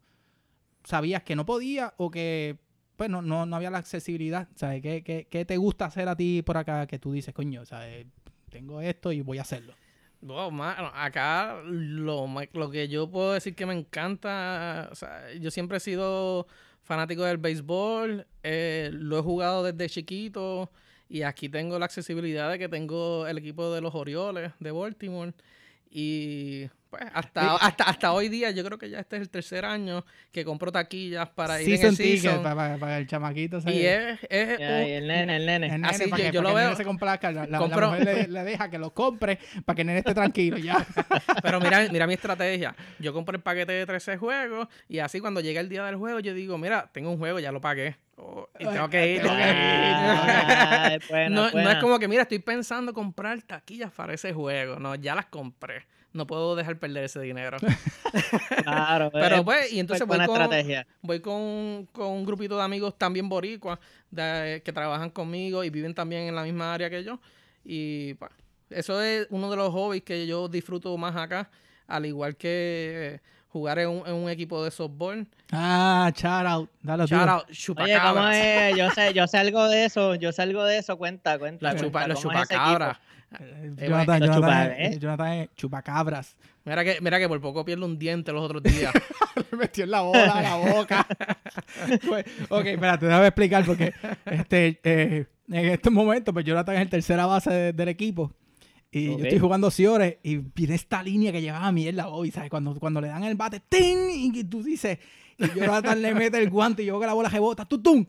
[0.85, 2.59] sabías que no podía o que
[2.97, 4.49] pues no, no, no había la accesibilidad.
[4.55, 4.81] ¿Sabes?
[4.83, 8.07] ¿Qué, qué, qué te gusta hacer a ti por acá que tú dices, coño, ¿sabes?
[8.55, 9.75] Tengo esto y voy a hacerlo?
[10.21, 14.93] Wow, acá lo, lo que yo puedo decir que me encanta,
[15.41, 16.47] yo siempre he sido
[16.83, 20.71] fanático del béisbol, eh, lo he jugado desde chiquito
[21.09, 25.35] y aquí tengo la accesibilidad de que tengo el equipo de los Orioles de Baltimore
[25.97, 29.65] y pues hasta, hasta, hasta hoy día yo creo que ya este es el tercer
[29.65, 33.61] año que compro taquillas para ir en Season el ticket, season para, para el chamaquito.
[33.61, 33.77] ¿sabes?
[33.77, 35.67] y es, es y el nene, el nene.
[35.67, 37.31] El nene, Así para yo- que, yo para lo que el nene veo- se complazca,
[37.33, 40.01] la, la- la compro- mujer le, le deja que lo compre para que el nene
[40.01, 40.85] esté tranquilo ya.
[41.43, 42.75] Pero mira, mira mi estrategia.
[42.99, 46.21] Yo compré el paquete de 13 juegos y así cuando llega el día del juego
[46.21, 47.97] yo digo, mira, tengo un juego, ya lo pagué.
[48.17, 49.23] Oh, y tengo que ir.
[49.23, 49.47] tengo que ir.
[49.49, 54.79] Ah, buena, no, es como que, mira, estoy pensando comprar taquillas para ese juego.
[54.79, 55.87] No, ya las compré.
[56.13, 57.57] No puedo dejar perder ese dinero.
[58.63, 60.49] Claro, Pero es pues, y entonces voy con,
[61.03, 63.79] voy con, con un grupito de amigos también boricuas
[64.11, 67.19] de- que trabajan conmigo y viven también en la misma área que yo.
[67.65, 68.31] Y pues,
[68.71, 71.51] eso es uno de los hobbies que yo disfruto más acá,
[71.89, 73.21] al igual que
[73.55, 75.27] jugar en un, en un equipo de softball.
[75.53, 76.69] Ah, shout out.
[76.83, 77.17] Dale, tío.
[77.17, 78.37] Shout out, Oye, ¿cómo chupacabras.
[78.37, 78.77] es?
[78.77, 81.63] Yo sé, yo sé algo de eso, yo sé algo de eso, cuenta, cuenta.
[81.63, 82.97] La cuenta, chupa, los ¿cómo es ese chupacabras.
[82.99, 83.01] Eh,
[83.79, 84.99] Eh, Jonathan, bueno, Jonathan, chupa- ¿eh?
[84.99, 86.37] Jonathan es chupacabras.
[86.65, 88.93] Mira que, mira que por poco pierdo un diente los otros días.
[89.51, 91.07] Le metió en la bola, la boca.
[92.09, 93.93] Pues, ok, espérate, déjame explicar porque
[94.27, 98.33] este, eh, en estos momentos, pues Jonathan es el tercera base de- del equipo.
[98.95, 102.49] Y yo estoy jugando Ciores y viene esta línea que llevaba mierda hoy, ¿sabes?
[102.49, 104.33] Cuando, cuando le dan el bate, ¡ting!
[104.33, 105.01] Y tú dices,
[105.37, 108.07] y Jonathan le mete el guante y yo que la bola rebota, ¡tutum!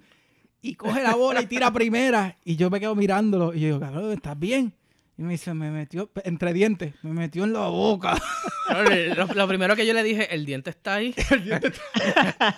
[0.62, 2.38] Y coge la bola y tira a primera.
[2.46, 4.74] Y yo me quedo mirándolo y yo digo, cabrón, ¿estás bien?
[5.18, 8.16] Y me dice, me metió, entre dientes, me metió en la boca.
[9.16, 11.16] lo, lo primero que yo le dije, el diente está ahí.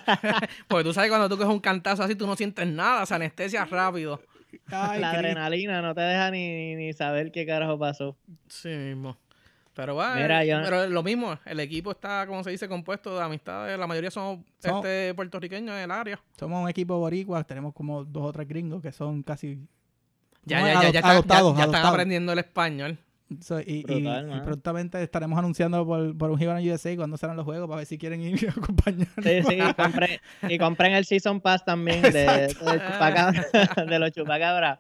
[0.68, 3.64] Porque tú sabes cuando tú coges un cantazo así, tú no sientes nada, se anestesia
[3.64, 4.20] rápido.
[4.68, 8.18] Ay, La adrenalina no te deja ni, ni saber qué carajo pasó.
[8.48, 9.18] Sí mismo.
[9.74, 13.24] Pero bueno, Mira, yo- pero lo mismo, el equipo está, como se dice, compuesto de
[13.24, 13.78] amistades.
[13.78, 16.20] La mayoría son Son- este, puertorriqueños en el área.
[16.40, 19.60] Somos un equipo boricua, tenemos como dos o tres gringos que son casi...
[20.46, 21.90] Ya, Somos ya, ya, ya, están- ya- adoptados, ya están adoptados.
[21.94, 22.98] aprendiendo el español.
[23.42, 27.36] So- y, y- Brutal, y prontamente estaremos anunciando por, por un Giban USA cuando serán
[27.36, 29.08] los juegos para ver si quieren ir a acompañar.
[29.22, 34.80] Sí, sí, compré, y compren el Season Pass también de, de, chupacabra- de los chupacabras.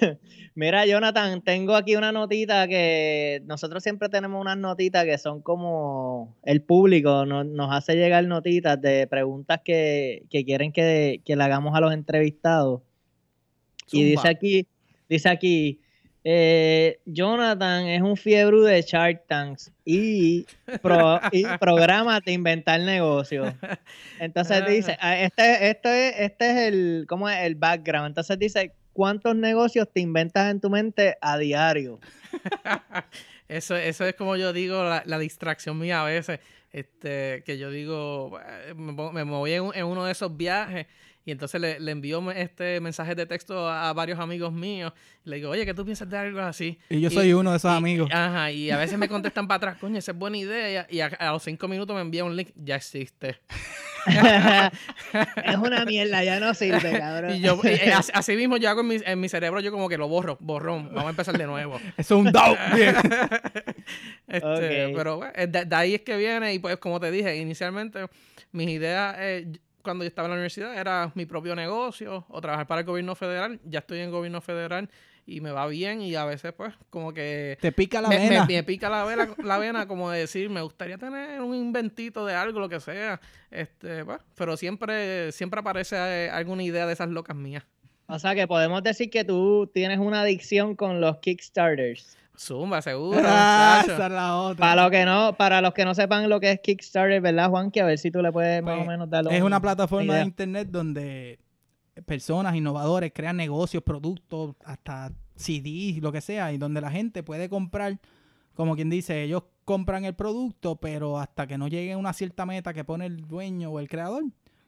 [0.54, 6.34] Mira, Jonathan, tengo aquí una notita que nosotros siempre tenemos unas notitas que son como
[6.44, 11.44] el público no- nos hace llegar notitas de preguntas que, que quieren que, que le
[11.44, 12.80] hagamos a los entrevistados.
[13.92, 14.66] Y dice aquí,
[15.08, 15.80] dice aquí,
[16.28, 20.44] eh, Jonathan es un fiebre de Shark Tanks y,
[20.82, 23.54] pro- y programas de inventar negocios.
[24.18, 27.38] Entonces dice, ah, este, este, es- este es el, ¿cómo es?
[27.44, 28.08] El background.
[28.08, 32.00] Entonces dice, ¿cuántos negocios te inventas en tu mente a diario?
[33.48, 36.40] Eso, eso es como yo digo, la, la distracción mía a veces.
[36.72, 38.36] Este, que yo digo,
[38.74, 40.86] me, me voy en, en uno de esos viajes
[41.26, 44.92] y entonces le, le envío me- este mensaje de texto a, a varios amigos míos.
[45.24, 46.78] Y le digo, oye, ¿qué tú piensas de algo así?
[46.88, 48.08] Y yo soy uno de esos y- amigos.
[48.12, 50.86] Ajá, y a veces me contestan para atrás, coño, esa es buena idea.
[50.88, 53.40] Y a, a los cinco minutos me envía un link, ya existe.
[54.06, 57.34] es una mierda, ya no sirve, cabrón.
[57.34, 59.88] Y yo, y, así, así mismo yo hago en mi, en mi cerebro, yo como
[59.88, 61.80] que lo borro, borrón, vamos a empezar de nuevo.
[61.96, 62.56] Eso es un doubt.
[64.28, 64.92] Este.
[64.94, 68.06] Pero bueno, eh, de, de ahí es que viene y pues como te dije, inicialmente
[68.52, 69.46] mis ideas eh,
[69.86, 73.14] cuando yo estaba en la universidad era mi propio negocio o trabajar para el gobierno
[73.14, 73.60] federal.
[73.64, 74.90] Ya estoy en gobierno federal
[75.24, 78.46] y me va bien y a veces pues como que Te pica la me, vena.
[78.46, 82.34] me pica la vena, la vena como de decir, me gustaría tener un inventito de
[82.34, 83.20] algo, lo que sea.
[83.52, 87.64] Este, pues, pero siempre, siempre aparece eh, alguna idea de esas locas mías.
[88.08, 92.18] O sea que podemos decir que tú tienes una adicción con los Kickstarters.
[92.38, 93.20] Zumba, seguro.
[93.24, 93.94] Ah, muchacho.
[93.94, 94.56] esa es la otra.
[94.66, 97.70] Para los que no, para los que no sepan lo que es Kickstarter, ¿verdad, Juan?
[97.70, 99.60] Que a ver si tú le puedes más Pues, o menos dar Es un- una
[99.60, 101.38] plataforma de internet donde
[102.04, 107.48] personas, innovadores, crean negocios, productos, hasta CDs, lo que sea, y donde la gente puede
[107.48, 107.98] comprar,
[108.54, 112.44] como quien dice, ellos compran el producto, pero hasta que no llegue a una cierta
[112.46, 114.24] meta que pone el dueño o el creador,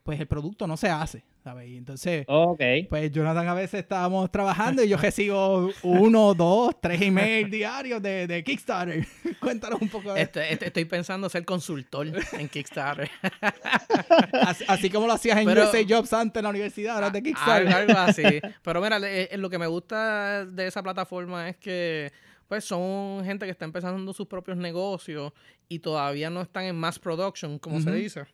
[0.08, 1.68] pues el producto no se hace, ¿sabes?
[1.68, 2.62] Y entonces, Ok.
[2.88, 8.26] pues Jonathan a veces estábamos trabajando y yo recibo uno, dos, tres emails diarios de,
[8.26, 9.06] de Kickstarter.
[9.38, 13.10] Cuéntanos un poco de Este- este- estoy pensando ser consultor en Kickstarter.
[14.46, 17.22] Así, así como lo hacías en Pero- USA Jobs antes en la universidad, ahora de
[17.22, 17.68] Kickstarter.
[17.74, 18.22] algo así.
[18.62, 22.10] Pero mira, eh, lo que me gusta de esa plataforma es que
[22.48, 25.34] pues son gente que está empezando sus propios negocios
[25.68, 28.24] y todavía no están en mass production, como se dice.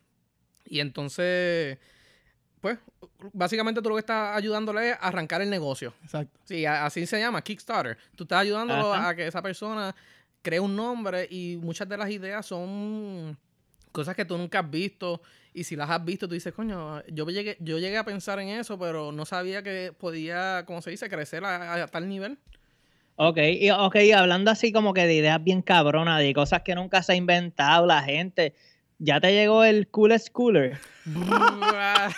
[0.65, 1.77] Y entonces,
[2.61, 2.79] pues,
[3.33, 5.93] básicamente tú lo que estás ayudándole es a arrancar el negocio.
[6.03, 6.39] Exacto.
[6.45, 7.97] Sí, así se llama, Kickstarter.
[8.15, 9.09] Tú estás ayudándolo Ajá.
[9.09, 9.95] a que esa persona
[10.41, 13.37] cree un nombre y muchas de las ideas son
[13.91, 15.21] cosas que tú nunca has visto
[15.53, 18.49] y si las has visto tú dices, coño, yo llegué, yo llegué a pensar en
[18.49, 22.37] eso, pero no sabía que podía, como se dice, crecer a, a tal nivel.
[23.15, 27.01] Ok, y okay, hablando así como que de ideas bien cabronas, de cosas que nunca
[27.01, 28.53] se ha inventado la gente.
[28.97, 30.79] ¿Ya te llegó el coolest cooler?
[31.05, 32.09] mira,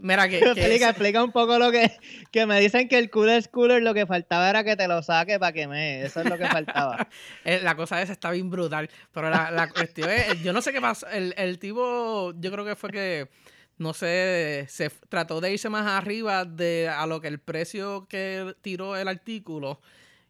[0.00, 1.90] mira que, que explica, explica un poco lo que,
[2.32, 5.38] que me dicen que el coolest cooler lo que faltaba era que te lo saque
[5.38, 6.02] para que me.
[6.02, 7.08] Eso es lo que faltaba.
[7.44, 8.90] Eh, la cosa esa está bien brutal.
[9.12, 11.06] Pero la, la cuestión es, yo no sé qué pasó.
[11.08, 13.28] El, el tipo, yo creo que fue que,
[13.78, 18.56] no sé, se trató de irse más arriba de a lo que el precio que
[18.62, 19.80] tiró el artículo.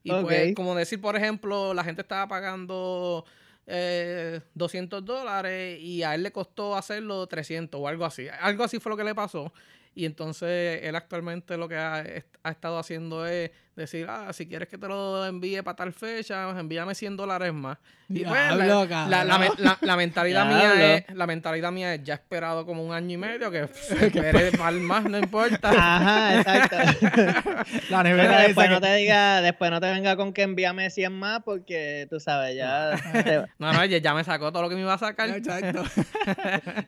[0.02, 3.24] Y pues, como decir, por ejemplo, la gente estaba pagando
[3.66, 8.29] eh, 200 dólares y a él le costó hacerlo 300 o algo así.
[8.40, 9.52] Algo así fue lo que le pasó.
[9.94, 12.05] Y entonces él actualmente lo que ha,
[12.42, 16.48] ha estado haciendo es decir, ah, si quieres que te lo envíe para tal fecha,
[16.58, 17.78] envíame 100 dólares más.
[18.08, 22.64] Y pues, la, la- la- mentalidad mía es, la mentalidad mía es, ya he esperado
[22.64, 25.70] como un año y medio, que esperé mal más, no importa.
[25.70, 26.76] Ajá, exacto.
[27.90, 30.88] La nevera después esa no que- te diga, después no te venga con que envíame
[30.90, 32.92] 100 más porque tú sabes, ya.
[33.24, 35.28] te- No, no, ya, ya me sacó todo lo que me iba a sacar.
[35.30, 35.82] Exacto.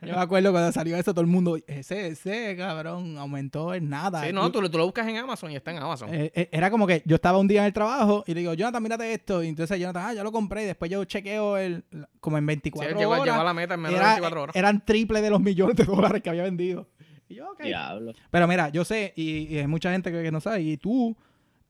[0.03, 4.23] Yo me acuerdo cuando salió eso, todo el mundo, ese, ese cabrón aumentó en nada.
[4.25, 6.15] Sí, no, tú, lo- tú lo buscas en Amazon y está en Amazon.
[6.15, 8.55] Eh, eh, era como que yo estaba un día en el trabajo y le digo,
[8.55, 9.43] Jonathan, mírate esto.
[9.43, 10.63] Y entonces Jonathan, ah, ya lo compré.
[10.63, 11.85] Y después yo chequeo el,
[12.21, 13.25] como en Sí, 24 llegó, horas.
[13.25, 14.57] llegó a la meta en menos de era- 24 horas.
[14.57, 16.89] Eran triple de los millones de dólares que había vendido.
[17.29, 17.63] Y yo, ok.
[17.63, 18.13] Diablo.
[18.31, 21.15] Pero mira, yo sé, y, y hay mucha gente que, que no sabe, y tú,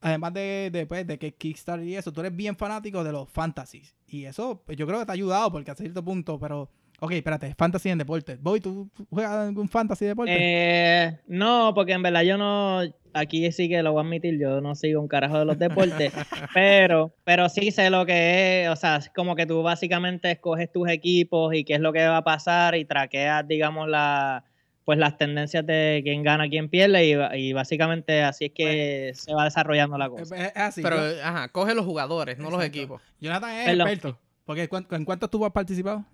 [0.00, 3.28] además de, de, pues, de que Kickstarter y eso, tú eres bien fanático de los
[3.28, 3.96] fantasies.
[4.06, 7.12] Y eso, pues, yo creo que te ha ayudado, porque a cierto punto, pero, ok,
[7.12, 8.36] espérate, fantasy en deporte.
[8.40, 10.34] Voy, ¿tú juegas algún fantasy de deporte?
[10.36, 12.80] Eh, no, porque en verdad yo no,
[13.12, 16.12] aquí sí que lo voy a admitir, yo no sigo un carajo de los deportes,
[16.54, 20.70] pero, pero sí sé lo que es, o sea, es como que tú básicamente escoges
[20.72, 24.44] tus equipos y qué es lo que va a pasar y traqueas, digamos, la,
[24.84, 27.06] pues las tendencias de quién gana, quién pierde
[27.36, 30.34] y, básicamente así es que se va desarrollando la cosa.
[30.36, 30.82] es así.
[30.82, 33.02] Pero, yo- ajá, coge los jugadores, no los equipos.
[33.20, 33.88] Jonathan es Perdón.
[33.88, 34.18] experto.
[34.46, 36.04] Porque ¿cuán- ¿en cuántos tú has participado?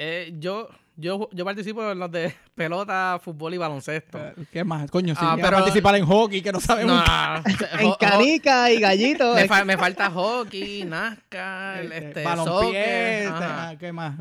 [0.00, 4.16] Eh, yo, yo, yo participo en los de pelota, fútbol y baloncesto.
[4.18, 4.88] Eh, ¿Qué más?
[4.90, 7.02] Coño, si Ah, pero- participar en hockey, que no No, sabemos.
[7.04, 7.42] no.
[7.80, 9.34] En canica y gallito.
[9.34, 13.68] me, fa- me falta hockey, NASCAR, este, balompié, soccer, este, ajá.
[13.70, 14.16] ah, ¿qué más?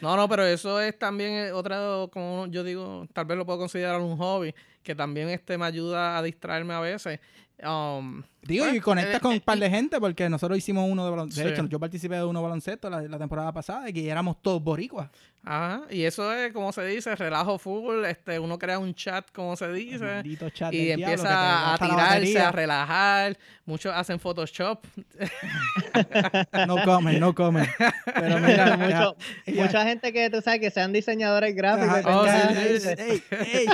[0.00, 1.78] No, no, pero eso es también eh, otra,
[2.10, 6.16] como yo digo, tal vez lo puedo considerar un hobby, que también este me ayuda
[6.18, 7.20] a distraerme a veces.
[7.62, 11.04] Um, Digo, y conectas eh, con un eh, par de gente, porque nosotros hicimos uno
[11.04, 11.42] de baloncesto.
[11.48, 11.60] De Sí.
[11.60, 15.10] hecho, yo participé de uno de baloncesto la, la temporada pasada y éramos todos boricuas.
[15.44, 19.56] Ajá, y eso es, como se dice, relajo full, este, uno crea un chat, como
[19.56, 20.22] se dice,
[20.54, 24.84] chat y diablo empieza a tirarse, a relajar, muchos hacen Photoshop.
[26.66, 27.66] No comen, no comen.
[28.14, 29.16] Pero mira, mucho-
[29.54, 32.02] mucha gente que tú sabes que sean diseñadores gráficos.
[32.06, 33.66] Oh, tengan- sí, sí, ey, ey,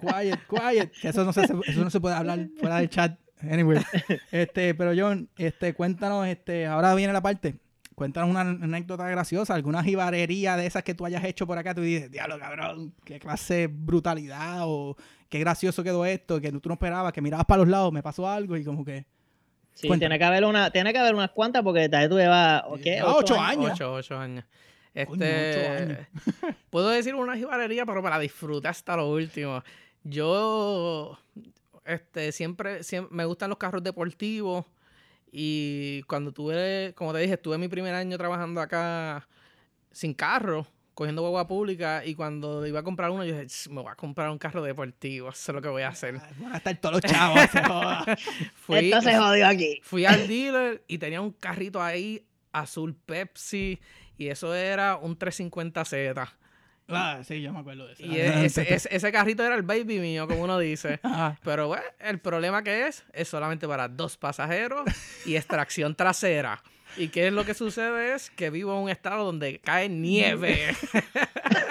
[0.00, 0.90] quiet, quiet.
[1.00, 3.18] Que eso no se, eso no se puede hablar fuera del chat.
[3.50, 3.78] Anyway,
[4.32, 7.56] este, pero John, este, cuéntanos, este, ahora viene la parte.
[7.94, 11.82] cuéntanos una anécdota graciosa, alguna jibarería de esas que tú hayas hecho por acá, tú
[11.82, 14.96] dices, diablo, cabrón, qué clase de brutalidad o
[15.28, 18.28] qué gracioso quedó esto, que tú no esperabas, que mirabas para los lados, me pasó
[18.28, 19.06] algo y como que...
[19.74, 23.02] Sí, tiene que haber una, tiene que haber unas cuantas porque tú llevas, ¿qué?
[23.02, 23.72] Ocho, años.
[23.72, 24.44] Ocho, ocho años.
[24.94, 26.06] Este,
[26.70, 29.62] puedo decir una jibarería, pero me la disfruté hasta lo último.
[30.04, 31.18] Yo,
[31.84, 34.64] este, siempre, siempre me gustan los carros deportivos
[35.30, 39.26] y cuando tuve, como te dije, estuve mi primer año trabajando acá
[39.90, 43.90] sin carro, cogiendo guagua pública y cuando iba a comprar uno, yo dije, me voy
[43.90, 46.20] a comprar un carro deportivo, eso es lo que voy a hacer.
[46.38, 47.40] Van a estar todos los chavos.
[48.54, 49.80] fui, Esto se jodió aquí.
[49.82, 53.80] Fui al dealer y tenía un carrito ahí azul Pepsi
[54.18, 56.28] y eso era un 350Z.
[56.88, 58.04] Ah, sí, yo me acuerdo de eso.
[58.04, 61.00] Y ese, ese, carrito era el baby mío, como uno dice.
[61.44, 64.84] Pero bueno, el problema que es, es solamente para dos pasajeros
[65.24, 66.62] y extracción trasera.
[66.96, 68.14] ¿Y qué es lo que sucede?
[68.14, 70.76] Es que vivo en un estado donde cae nieve.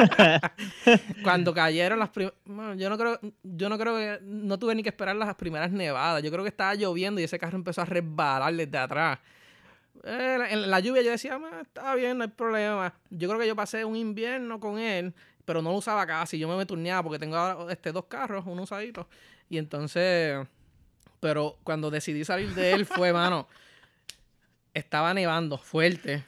[1.23, 2.35] Cuando cayeron las primeras...
[2.77, 4.19] yo no creo, yo no creo que...
[4.23, 6.23] No tuve ni que esperar las primeras nevadas.
[6.23, 9.19] Yo creo que estaba lloviendo y ese carro empezó a resbalar desde atrás.
[10.03, 12.93] Eh, en la lluvia yo decía, está bien, no hay problema.
[13.09, 15.13] Yo creo que yo pasé un invierno con él,
[15.45, 16.39] pero no lo usaba casi.
[16.39, 19.07] Yo me, turneaba porque tengo ahora este, dos carros, uno usadito.
[19.49, 20.47] Y entonces,
[21.19, 23.47] pero cuando decidí salir de él fue, mano,
[24.73, 26.25] estaba nevando fuerte.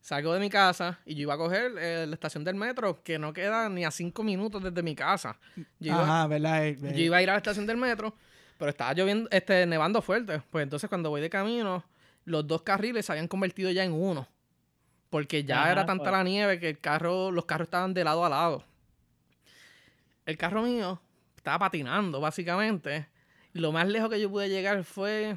[0.00, 3.18] Salgo de mi casa y yo iba a coger eh, la estación del metro, que
[3.18, 5.38] no queda ni a cinco minutos desde mi casa.
[5.78, 6.64] Yo Ajá, ¿verdad?
[6.64, 8.14] Yo iba a ir a la estación del metro,
[8.58, 10.42] pero estaba lloviendo, este, nevando fuerte.
[10.50, 11.84] Pues entonces cuando voy de camino
[12.24, 14.28] los dos carriles se habían convertido ya en uno.
[15.10, 16.12] Porque ya era tanta pues.
[16.12, 18.64] la nieve que el carro, los carros estaban de lado a lado.
[20.24, 21.02] El carro mío
[21.36, 23.08] estaba patinando, básicamente.
[23.52, 25.36] Y lo más lejos que yo pude llegar fue.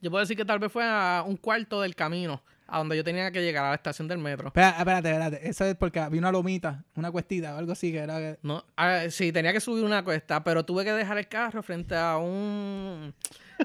[0.00, 2.42] Yo puedo decir que tal vez fue a un cuarto del camino
[2.72, 4.46] a donde yo tenía que llegar a la estación del metro.
[4.48, 5.48] Espérate, espérate, espérate.
[5.48, 8.38] Eso es porque había una lomita, una cuestita o algo así que era.
[8.42, 8.64] No,
[9.10, 13.14] sí, tenía que subir una cuesta, pero tuve que dejar el carro frente a un.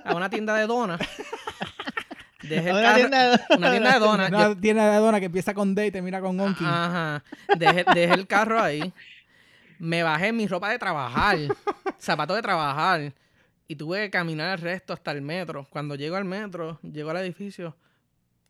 [0.03, 0.99] a una tienda de donas.
[2.43, 3.55] Dejé una, tienda de...
[3.55, 4.29] una tienda de donas.
[4.29, 6.63] Una tienda de donas que empieza con D y termina con Onky.
[6.63, 7.23] Ajá.
[7.57, 8.93] Dejé, dejé, el carro ahí.
[9.79, 11.37] Me bajé mi ropa de trabajar,
[11.99, 13.13] zapatos de trabajar.
[13.67, 15.67] Y tuve que caminar el resto hasta el metro.
[15.69, 17.75] Cuando llego al metro, llego al edificio,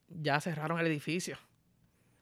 [0.10, 1.38] ya cerraron el edificio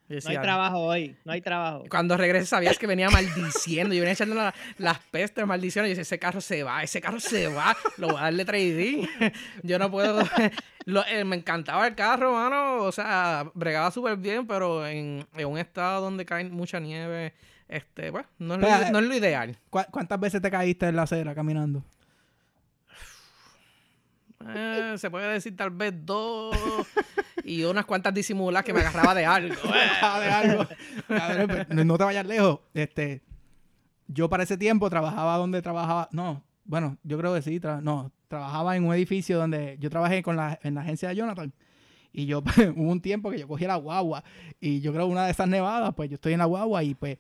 [0.07, 1.83] no hay trabajo hoy, no hay trabajo.
[1.89, 4.35] Cuando regresé sabías que venía maldiciendo, yo venía echando
[4.77, 8.17] las pestes, maldiciones, y dice, ese carro se va, ese carro se va, lo voy
[8.17, 9.33] a darle 3D.
[9.63, 10.23] Yo no puedo...
[11.07, 15.99] Eh, me encantaba el carro, mano, o sea, bregaba súper bien, pero en, un estado
[15.99, 17.33] donde cae mucha nieve,
[17.67, 19.57] este, pues, no es, lo, ideal.
[19.71, 21.83] ¿Cuántas veces te caíste en la acera caminando?
[24.53, 26.55] Eh, se puede decir tal vez dos
[27.43, 29.55] y unas cuantas disimulas que me agarraba de algo.
[31.85, 32.59] no te vayas lejos.
[32.73, 33.23] Este,
[34.07, 36.09] yo para ese tiempo trabajaba donde trabajaba.
[36.11, 37.59] No, bueno, yo creo que sí.
[37.81, 41.53] no, trabajaba en un edificio donde yo trabajé con la, en la agencia de Jonathan.
[42.11, 42.39] Y yo,
[42.75, 44.23] hubo un tiempo que yo cogí la guagua.
[44.59, 47.17] Y yo creo una de esas nevadas, pues yo estoy en la guagua y pues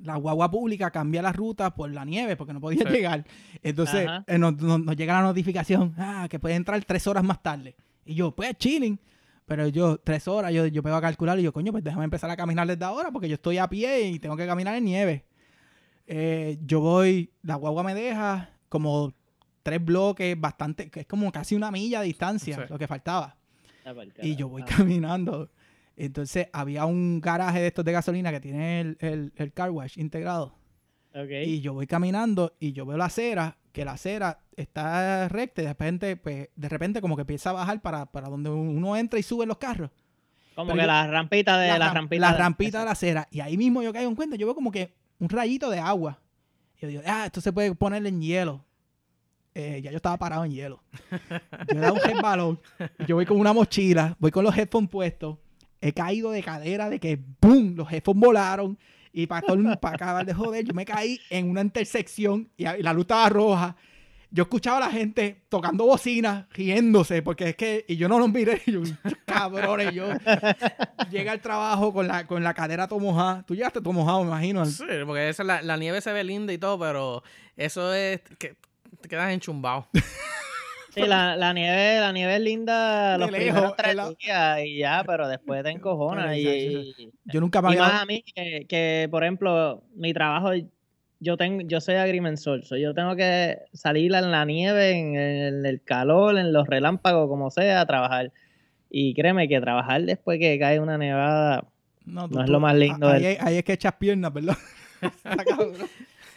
[0.00, 3.24] la guagua pública cambia la ruta por la nieve porque no podía llegar.
[3.62, 4.56] Entonces eh, nos,
[4.96, 7.76] llega la notificación, ah, que puede entrar tres horas más tarde.
[8.04, 8.98] Y yo, pues chilling.
[9.46, 12.30] Pero yo, tres horas, yo, yo pego a calcular y yo, coño, pues déjame empezar
[12.30, 15.24] a caminar desde ahora porque yo estoy a pie y tengo que caminar en nieve.
[16.06, 19.14] Eh, yo voy, la guagua me deja como
[19.62, 23.36] tres bloques, bastante, que es como casi una milla de distancia, lo que faltaba.
[23.86, 25.50] Ah, y yo voy caminando.
[25.98, 30.54] Entonces había un garaje de estos de gasolina que tiene el, el, car wash integrado.
[31.44, 35.64] Y yo voy caminando y yo veo la acera que la acera está recta y
[35.64, 39.18] de repente, pues, de repente como que empieza a bajar para, para donde uno entra
[39.18, 39.90] y sube los carros.
[40.54, 42.20] Como que la rampita de la, rampita.
[42.20, 43.28] La rampita de la acera.
[43.30, 46.18] Y ahí mismo yo caigo en cuenta, yo veo como que un rayito de agua.
[46.76, 48.64] Y yo digo, ah, esto se puede poner en hielo.
[49.54, 50.82] Eh, ya yo estaba parado en hielo.
[51.72, 52.60] Yo era un balón.
[53.06, 55.38] Yo voy con una mochila, voy con los headphones puestos.
[55.80, 57.74] He caído de cadera de que ¡boom!
[57.76, 58.78] Los headphones volaron.
[59.12, 59.46] Y para,
[59.80, 63.76] para acabar de joder, yo me caí en una intersección y la luz estaba roja.
[64.30, 68.30] Yo escuchaba a la gente tocando bocina, riéndose, porque es que, y yo no los
[68.30, 68.82] miré, yo,
[69.24, 70.06] cabrones, yo
[71.10, 73.42] llegué al trabajo con la, con la cadera tomojada.
[73.46, 74.66] Tú llegaste tomojado, me imagino.
[74.66, 77.22] Sí, porque esa, la, la nieve se ve linda y todo, pero
[77.56, 78.56] eso es que
[79.00, 79.88] te quedas enchumbado.
[81.02, 85.28] Sí, la, la, nieve, la nieve es linda los primeros tres días y ya, pero
[85.28, 86.36] después te encojonas.
[86.36, 87.80] y, yo nunca me había...
[87.80, 90.50] más a mí que, por ejemplo, mi trabajo,
[91.20, 96.38] yo tengo, yo soy agrimensor, yo tengo que salir en la nieve, en, el calor,
[96.38, 98.32] en los relámpagos, como sea, a trabajar.
[98.90, 101.64] Y créeme que trabajar después que cae una nevada
[102.06, 103.08] no, no es lo más lindo.
[103.08, 104.56] Ahí, ahí, es que echas piernas, perdón.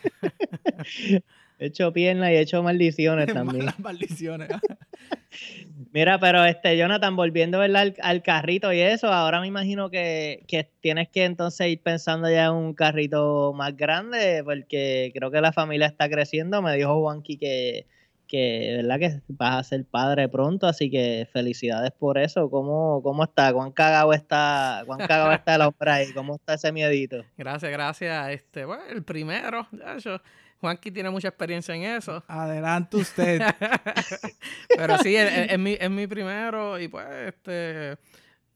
[1.62, 3.68] he hecho piernas y he hecho maldiciones también.
[3.78, 4.50] maldiciones.
[5.94, 10.70] Mira, pero este, Jonathan, volviendo Al, al, carrito y eso, ahora me imagino que, que,
[10.82, 15.52] tienes que entonces ir pensando ya en un carrito más grande, porque creo que la
[15.52, 16.62] familia está creciendo.
[16.62, 17.86] Me dijo Juanqui que,
[18.28, 19.00] que, ¿verdad?
[19.00, 22.50] que vas a ser padre pronto, así que felicidades por eso.
[22.50, 23.54] ¿Cómo, cómo está?
[23.54, 26.14] ¿Cuán cagado está, cuán cagado está el hombre ahí?
[26.14, 27.24] ¿Cómo está ese miedito?
[27.38, 28.30] Gracias, gracias.
[28.32, 30.22] Este, bueno, el primero, ya yo
[30.62, 32.24] Juanqui tiene mucha experiencia en eso.
[32.28, 33.42] Adelante usted.
[34.78, 37.98] Pero sí, es, mi, es mi primero y pues, este,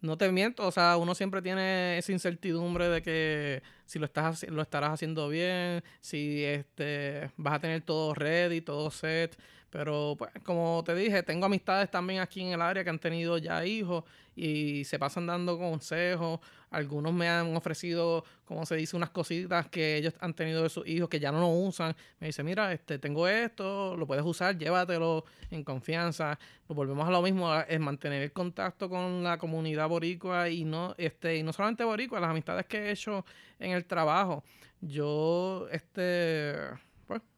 [0.02, 4.44] no te miento, o sea, uno siempre tiene esa incertidumbre de que si lo estás
[4.50, 9.36] lo estarás haciendo bien, si este vas a tener todo ready, todo set,
[9.76, 13.38] pero pues como te dije, tengo amistades también aquí en el área que han tenido
[13.38, 16.40] ya hijos y se pasan dando consejos.
[16.70, 20.88] Algunos me han ofrecido, como se dice, unas cositas que ellos han tenido de sus
[20.88, 21.94] hijos que ya no lo usan.
[22.22, 26.40] Me dice, mira, este, tengo esto, lo puedes usar, llévatelo en confianza.
[26.70, 30.96] Nos volvemos a lo mismo, es mantener el contacto con la comunidad boricua y no,
[30.98, 33.26] este, y no solamente boricua, las amistades que he hecho
[33.60, 34.42] en el trabajo.
[34.80, 36.54] Yo, este,
[36.95, 36.95] pues,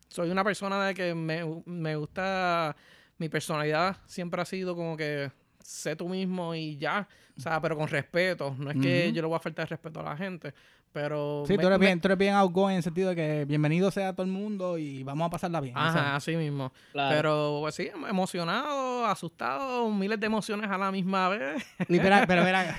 [0.08, 2.76] soy una persona de que me, me gusta,
[3.18, 5.32] mi personalidad siempre ha sido como que
[5.68, 7.08] sé tú mismo y ya.
[7.38, 8.55] O sea, pero con respeto.
[8.58, 10.53] No es que yo le voy a faltar respeto a la gente.
[10.93, 11.43] Pero.
[11.45, 14.10] Sí, tú, eres bien, tú eres bien outgoing en el sentido de que bienvenido sea
[14.10, 15.78] a todo el mundo y vamos a pasarla bien.
[15.78, 16.72] Ajá, así mismo.
[16.93, 21.64] Pero, pues sí, emocionado, asustado, miles de emociones a la misma vez.
[21.88, 22.76] pero, pero mira,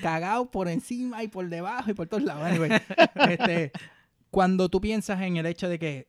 [0.00, 2.58] cagado por encima y por debajo y por todos lados.
[3.28, 3.72] este,
[4.34, 6.08] cuando tú piensas en el hecho de que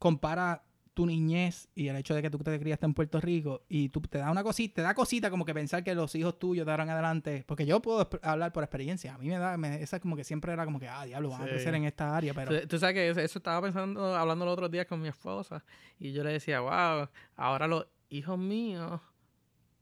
[0.00, 3.88] compara tu niñez y el hecho de que tú te criaste en Puerto Rico y
[3.88, 6.66] tú te da una cosita, te da cosita como que pensar que los hijos tuyos
[6.66, 10.24] darán adelante, porque yo puedo hablar por experiencia, a mí me da, esa como que
[10.24, 12.66] siempre era como que, ah, diablo, van a crecer en esta área, pero...
[12.66, 15.64] Tú, sabes que eso, estaba pensando, hablando los otros días con mi esposa
[16.00, 19.00] y yo le decía, wow, ahora los hijos míos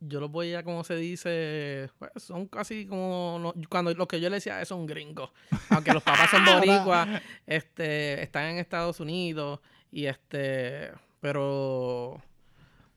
[0.01, 4.31] yo los voy a, como se dice, pues, son casi como cuando lo que yo
[4.31, 5.31] le decía son gringos.
[5.69, 9.61] Aunque los papás son boricuas, este, están en Estados Unidos
[9.93, 10.91] y este,
[11.21, 12.21] pero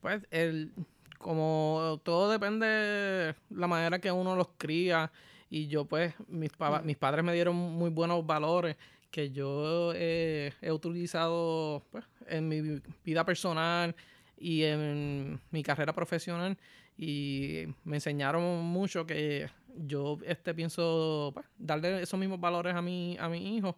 [0.01, 0.72] pues el
[1.18, 5.12] como todo depende de la manera que uno los cría
[5.49, 6.51] y yo pues mis,
[6.84, 8.76] mis padres me dieron muy buenos valores
[9.12, 13.95] que yo he utilizado pues, en mi vida personal
[14.38, 16.58] y en mi carrera profesional
[16.98, 23.18] y me enseñaron mucho que yo este pienso pues, darle esos mismos valores a mi
[23.20, 23.76] a mi hijo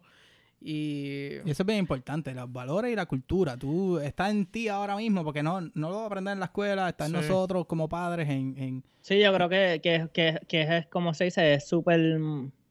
[0.60, 1.34] y...
[1.44, 3.56] eso es bien importante, los valores y la cultura.
[3.56, 6.46] Tú está en ti ahora mismo, porque no, no lo vas a aprender en la
[6.46, 10.86] escuela, está en nosotros como padres en, Sí, yo creo que, que, que, que es,
[10.88, 12.18] como se dice, es súper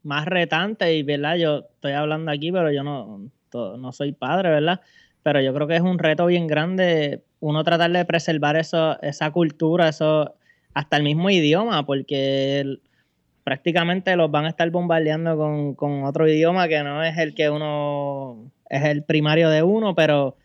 [0.04, 1.38] más retante y, ¿verdad?
[1.38, 4.82] Yo estoy hablando aquí, pero yo no, no soy padre, ¿verdad?
[5.26, 9.32] Pero yo creo que es un reto bien grande uno tratar de preservar eso, esa
[9.32, 10.36] cultura, eso,
[10.76, 12.78] hasta el mismo idioma, porque
[13.43, 18.51] prácticamente los van a estar bombardeando con, otro idioma que no es el que uno
[18.69, 20.38] es el primario de uno, pero,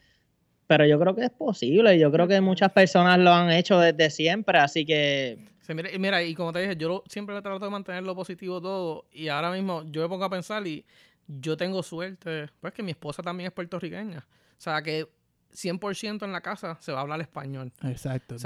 [0.66, 1.98] pero yo creo que es posible.
[1.98, 5.44] Yo creo que muchas personas lo han hecho desde siempre, así que...
[5.98, 9.50] mira, y como te dije, yo siempre trato de mantener lo positivo todo y ahora
[9.50, 10.86] mismo yo me pongo a pensar y
[11.28, 14.26] yo tengo suerte, pues que mi esposa también es puertorriqueña.
[14.60, 15.08] O sea, que
[15.54, 17.72] 100% en la casa se va a hablar español.
[17.82, 18.36] Exacto.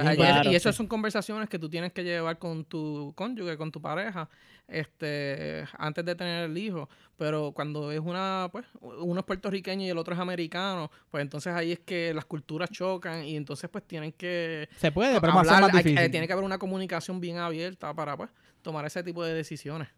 [0.44, 4.28] y, eso son conversaciones que tú tienes que llevar con tu cónyuge, con tu pareja,
[4.68, 6.88] este, antes de tener el hijo.
[7.16, 11.52] Pero cuando es una, pues, uno es puertorriqueño y el otro es americano, pues entonces
[11.52, 14.68] ahí es que las culturas chocan y entonces pues tienen que...
[14.76, 16.10] Se puede, pero hablar, más difícil.
[16.12, 18.30] tiene que haber una comunicación bien abierta para pues
[18.62, 19.88] tomar ese tipo de decisiones.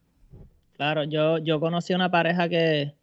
[0.77, 2.95] Claro, yo, yo conocí una pareja que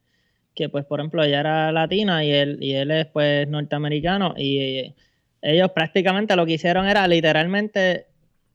[0.55, 4.93] que pues por ejemplo ella era latina y él, y él es pues norteamericano y
[5.41, 8.05] ellos prácticamente lo que hicieron era literalmente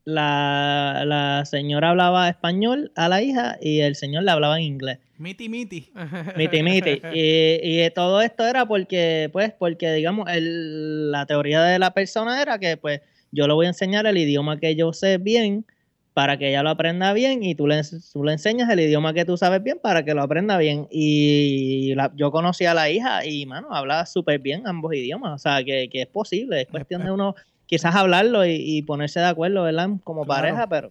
[0.05, 4.99] la, la, señora hablaba español a la hija y el señor le hablaba en inglés.
[5.19, 5.91] Miti miti.
[6.37, 7.03] Miti miti.
[7.13, 12.41] Y, y todo esto era porque, pues, porque digamos, el, la teoría de la persona
[12.41, 15.67] era que pues yo le voy a enseñar el idioma que yo sé bien
[16.19, 17.81] para que ella lo aprenda bien y tú le,
[18.12, 20.89] tú le enseñas el idioma que tú sabes bien para que lo aprenda bien.
[20.91, 25.33] Y yo conocí a la hija y, mano, habla súper bien ambos idiomas.
[25.33, 26.62] O sea, que, es posible.
[26.62, 29.91] Es cuestión de uno quizás hablarlo y, ponerse de acuerdo, ¿verdad?
[30.03, 30.91] Como pareja, pero...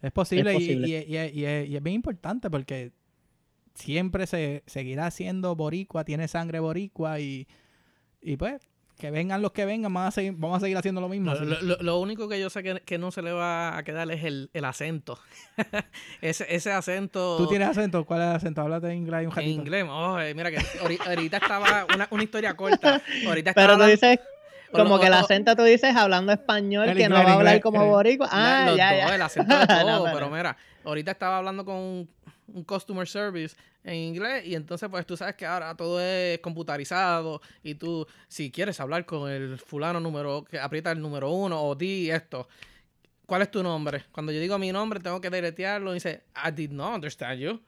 [0.00, 2.92] Es posible, Y, es bien importante porque
[3.74, 7.46] siempre se seguirá siendo boricua, tiene sangre boricua y,
[8.22, 8.66] y pues
[9.04, 11.34] que vengan los que vengan, vamos a seguir, vamos a seguir haciendo lo mismo.
[11.34, 14.10] Lo, lo- lo único que yo sé que, que no se le va a quedar
[14.10, 15.18] es el, el acento.
[16.22, 18.04] ese, ese acento ¿Tú tienes acento?
[18.06, 18.62] ¿Cuál es el acento?
[18.62, 19.50] Háblate en inglés un en ratito.
[19.50, 19.84] inglés.
[19.90, 20.58] Oh, eh, mira que
[21.06, 23.02] ahorita, estaba una, una historia corta.
[23.26, 24.18] Ahorita estaba Pero tú dices,
[24.72, 27.54] como que el acento tú dices hablando español, El que no inglés, va a hablar
[27.56, 28.28] inglés, como boricua.
[28.32, 29.14] Ah, los ya, dos, ya.
[29.14, 32.08] el acento de No, todo, pero- pero mira, ahorita estaba hablando con
[32.48, 37.40] un, customer service en inglés y entonces pues tú sabes que ahora todo es computarizado
[37.62, 41.74] y tú si quieres hablar con el fulano número que aprieta el número uno o
[41.74, 42.48] di esto.
[43.26, 44.04] ¿Cuál es tu nombre?
[44.12, 47.60] Cuando yo digo mi nombre tengo que deletearlo y dice I did not understand you.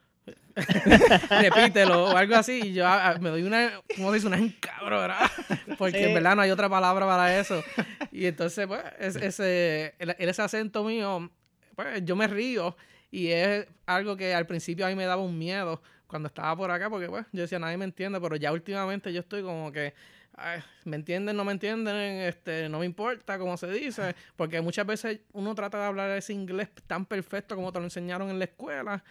[1.29, 4.27] Repítelo o algo así y yo ah, me doy una, ¿cómo se dice?
[4.27, 5.31] Una encabronada
[5.77, 7.63] porque en verdad no hay otra palabra para eso.
[8.11, 11.29] Y entonces, pues, es- ese, el- ese acento mío,
[11.75, 12.75] pues, yo me río
[13.11, 16.71] y es algo que al principio a mí me daba un miedo cuando estaba por
[16.71, 19.93] acá, porque, pues, yo decía, nadie me entiende, pero ya últimamente yo estoy como que,
[20.33, 21.35] ay, ¿me entienden?
[21.35, 25.79] No me entienden, este, no me importa, como se dice, porque muchas veces uno trata
[25.79, 29.03] de hablar ese inglés tan perfecto como te lo enseñaron en la escuela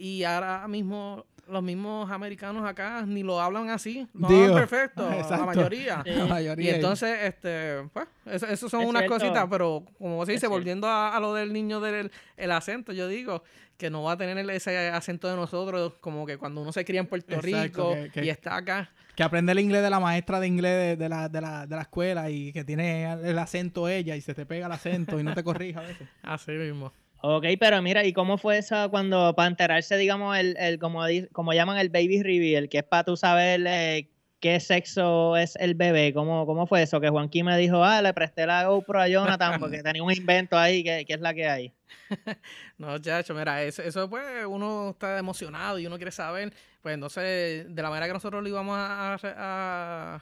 [0.00, 5.10] y ahora mismo los mismos americanos acá ni lo hablan así, lo Digo, hablan perfecto,
[5.30, 6.02] la mayoría.
[6.06, 6.70] La mayoría.
[6.70, 9.18] Y entonces, este, pues, eso, eso son Es unas cierto.
[9.18, 13.08] cositas, pero como se dice, volviendo a, a lo del niño del el acento, yo
[13.08, 13.42] digo
[13.76, 17.00] que no va a tener ese acento de nosotros, como que cuando uno se cría
[17.00, 18.90] en Puerto Exacto, Rico que- que- y está acá.
[19.16, 21.74] Que aprende el inglés de la maestra de inglés de, de la, de, la, de
[21.76, 25.24] la escuela y que tiene el acento ella y se te pega el acento y
[25.24, 26.08] no te corrija a veces.
[26.22, 26.92] Así mismo.
[27.22, 31.02] Ok, pero mira, ¿y cómo fue eso cuando, para enterarse, digamos, el, el como,
[31.32, 34.08] como llaman el baby reveal, que es para tú saber eh,
[34.40, 36.14] qué sexo es el bebé?
[36.14, 36.98] ¿Cómo, ¿Cómo fue eso?
[37.00, 40.56] Que Juanqui me dijo, ah, le presté la GoPro a Jonathan porque tenía un invento
[40.58, 41.74] ahí, que, que es la que hay.
[42.78, 46.50] No, chacho, mira, eso, eso pues uno está emocionado y uno quiere saber,
[46.80, 50.20] pues entonces, de la manera que nosotros lo íbamos a-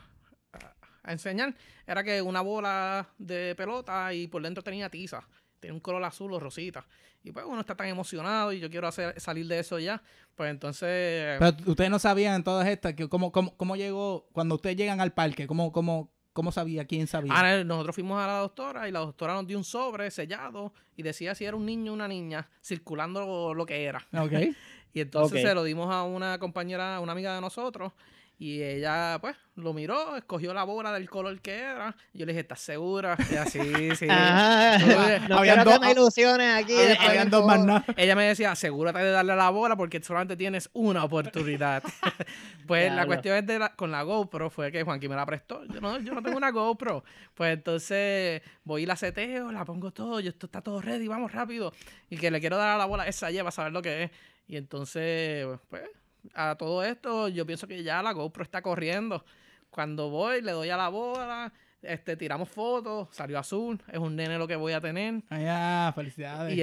[1.05, 1.55] a enseñar,
[1.87, 5.23] era que una bola de pelota y por dentro tenía tiza,
[5.61, 6.87] tenía un color azul o rosita.
[7.23, 10.03] Y pues uno está tan emocionado y yo quiero hacer salir de eso ya,
[10.35, 11.37] pues entonces...
[11.39, 15.01] Pero ustedes no sabían en todas estas que cómo, cómo, cómo llegó, cuando ustedes llegan
[15.01, 17.33] al parque, cómo, cómo, cómo sabía, quién sabía.
[17.35, 21.03] Ah, nosotros fuimos a la doctora y la doctora nos dio un sobre sellado y
[21.03, 24.07] decía si era un niño o una niña, circulando lo, lo que era.
[24.13, 24.33] Ok.
[24.93, 27.93] Y entonces se lo dimos a una compañera, una amiga de nosotros,
[28.41, 31.97] y ella, pues, lo miró, escogió la bola del color que era.
[32.13, 33.17] Y yo le dije, ¿estás segura?
[33.33, 33.59] Y así,
[33.97, 34.07] sí.
[34.09, 34.79] Ajá,
[35.29, 36.73] no Habían dos- ilusiones aquí.
[36.75, 37.85] habían después Habían dos más nada.
[37.97, 41.83] Ella me decía, asegúrate de darle la bola porque solamente tienes una oportunidad.
[42.69, 45.65] pues la cuestión es de la- con la GoPro fue que Juanqui me la prestó.
[45.65, 47.03] Yo no, yo no tengo una GoPro.
[47.35, 51.33] Pues entonces voy y la seteo, la pongo todo, yo esto está todo ready, vamos
[51.33, 51.73] rápido.
[52.09, 54.11] Y que le quiero dar a la bola esa ya para saber lo que es.
[54.47, 55.83] Y entonces, pues,
[56.35, 59.25] a todo esto, yo pienso que ya la GoPro está corriendo.
[59.71, 61.53] Cuando voy, le doy a la bola,
[61.83, 65.23] este, tiramos fotos, salió azul, es un nene lo que voy a tener.
[65.31, 66.57] Ah, felicidades.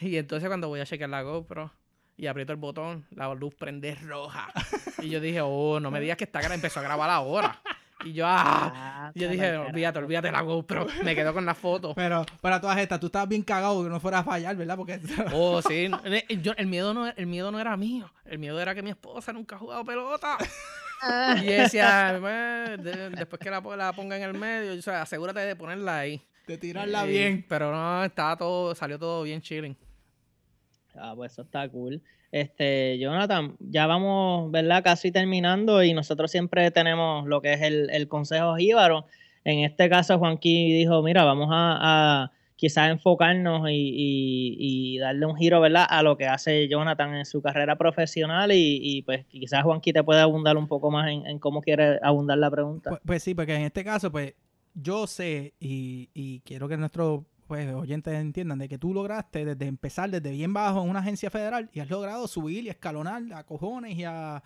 [0.00, 1.72] Y, entonces cuando voy a chequear la GoPro
[2.16, 4.48] y aprieto el botón, la luz prende roja.
[5.02, 7.60] y yo dije, oh, no me digas que está empezó a grabar ahora.
[8.04, 8.72] Y yo, ah.
[8.74, 10.86] Ah, Y yo dije, olvídate, olvídate la GoPro.
[11.04, 11.94] Me quedo con la foto.
[11.94, 14.76] Pero para todas estas, tú estabas bien cagado que no fuera a fallar, ¿verdad?
[14.76, 15.00] Porque
[15.34, 15.88] Oh, sí.
[15.88, 18.10] no, eh, yo- el, miedo no, el miedo no era mío.
[18.24, 20.36] El miedo era que mi esposa nunca ha jugado pelota.
[21.02, 21.36] Ah.
[21.42, 25.40] Y decía, "Pues, de- después que la, la ponga en el medio, o sea, asegúrate
[25.40, 26.22] de ponerla ahí.
[26.46, 27.46] de tirarla Eh, bien.
[27.48, 29.76] Pero no, estaba todo, salió todo bien chilling.
[30.94, 32.00] Ah, pues eso está cool.
[32.34, 34.82] Este, Jonathan, ya vamos, ¿verdad?
[34.82, 39.06] Casi terminando y nosotros siempre tenemos lo que es el, el consejo jíbaro.
[39.44, 41.78] En este caso, Juanqui dijo, mira, vamos a,
[42.24, 45.86] a quizás enfocarnos y, y- darle un giro, ¿verdad?
[45.88, 50.02] A lo que hace Jonathan en su carrera profesional y, y, pues quizás Juanqui te
[50.02, 52.90] puede abundar un poco más en, en cómo quiere abundar la pregunta.
[52.90, 54.34] Pues, pues sí, porque en este caso, pues
[54.74, 59.66] yo sé y, y quiero que nuestros pues, oyentes entiendan de que tú lograste desde
[59.66, 63.44] empezar desde bien bajo en una agencia federal y has logrado subir y escalonar a
[63.44, 64.42] cojones y a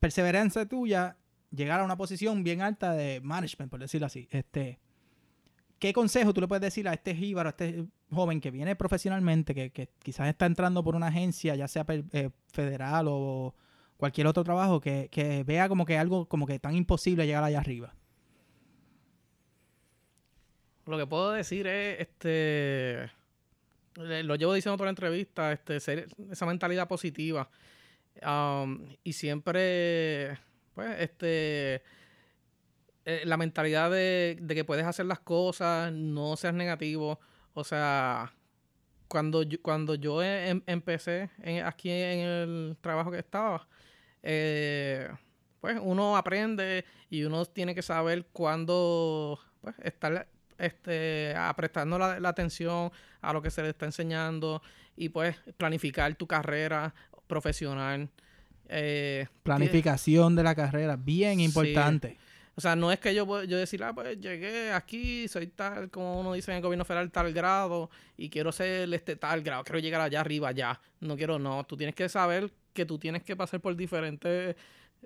[0.00, 1.16] perseverancia tuya
[1.50, 4.28] llegar a una posición bien alta de management, por decirlo así.
[4.30, 4.80] Este,
[5.78, 9.54] ¿Qué consejo tú le puedes decir a este jíbaro, a este joven que viene profesionalmente,
[9.54, 13.54] que, que quizás está entrando por una agencia, ya sea eh, federal o
[13.96, 17.60] cualquier otro trabajo, que, que vea como que algo como que tan imposible llegar allá
[17.60, 17.94] arriba?
[20.86, 23.10] Lo que puedo decir es, este,
[23.94, 27.48] lo llevo diciendo toda la entrevista, este, ser esa mentalidad positiva.
[28.22, 30.38] Um, y siempre,
[30.74, 31.82] pues, este,
[33.06, 37.18] eh, la mentalidad de, que puedes hacer las cosas, no seas negativo.
[37.54, 38.32] O sea,
[39.08, 43.66] cuando yo, cuando yo em- empecé en- aquí en el trabajo que estaba,
[44.22, 45.08] eh,
[45.60, 50.26] pues uno aprende y uno tiene que saber cuándo pues, estar
[50.66, 52.90] este, prestando la, atención
[53.20, 54.62] a lo que se le está enseñando
[54.96, 56.94] y pues planificar tu carrera
[57.26, 58.08] profesional.
[58.68, 62.18] Eh, Planificación de la carrera, bien importante.
[62.56, 66.20] O sea, no es que yo, yo decir, ah, pues llegué aquí, soy tal, como
[66.20, 69.80] uno dice en el gobierno federal, tal grado, y quiero ser este tal grado, quiero
[69.80, 70.80] llegar allá arriba, ya.
[71.00, 71.64] No quiero, no.
[71.64, 74.54] Tú tienes que saber que tú tienes que pasar por diferentes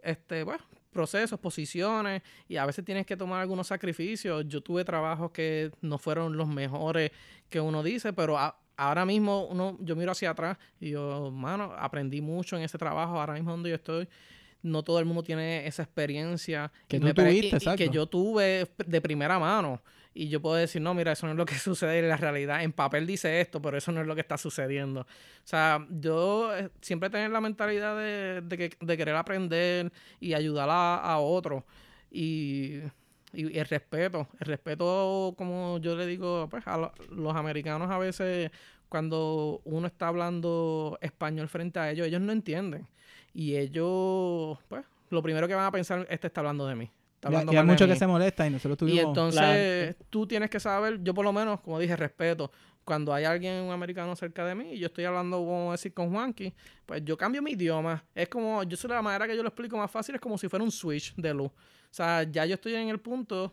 [0.02, 4.44] este, bueno, procesos, posiciones, y a veces tienes que tomar algunos sacrificios.
[4.48, 7.10] Yo tuve trabajos que no fueron los mejores
[7.48, 8.38] que uno dice, pero
[8.76, 13.18] ahora mismo uno, yo miro hacia atrás y yo, mano, aprendí mucho en ese trabajo,
[13.18, 14.08] ahora mismo donde yo estoy
[14.62, 16.98] no todo el mundo tiene esa experiencia que,
[17.76, 19.80] que yo tuve de primera mano.
[20.18, 22.64] Y yo puedo decir, no, mira, eso no es lo que sucede en la realidad.
[22.64, 25.02] En papel dice esto, pero eso no es lo que está sucediendo.
[25.02, 25.06] O
[25.44, 31.62] sea, yo eh, siempre tengo la mentalidad de, querer aprender y ayudar a, a otros.
[32.10, 32.80] Y,
[33.32, 38.50] el respeto, el respeto, como yo le digo pues, a los americanos a veces,
[38.88, 42.88] cuando uno está hablando español frente a ellos, ellos no entienden.
[43.32, 46.90] Y ellos, pues, lo primero que van a pensar, este está hablando de mí.
[47.22, 49.02] Y, hay muchos que se molestan y nosotros tuvimos...
[49.02, 52.50] Y entonces tú tienes que saber, yo por lo menos, como dije, respeto.
[52.84, 55.92] Cuando hay alguien, un americano cerca de mí y yo estoy hablando, vamos a decir,
[55.92, 56.54] con Juanqui,
[56.86, 58.02] pues yo cambio mi idioma.
[58.14, 60.48] Es como, yo sé la manera que yo lo explico más fácil, es como si
[60.48, 61.50] fuera un switch de luz.
[61.50, 63.52] O sea, ya yo estoy en el punto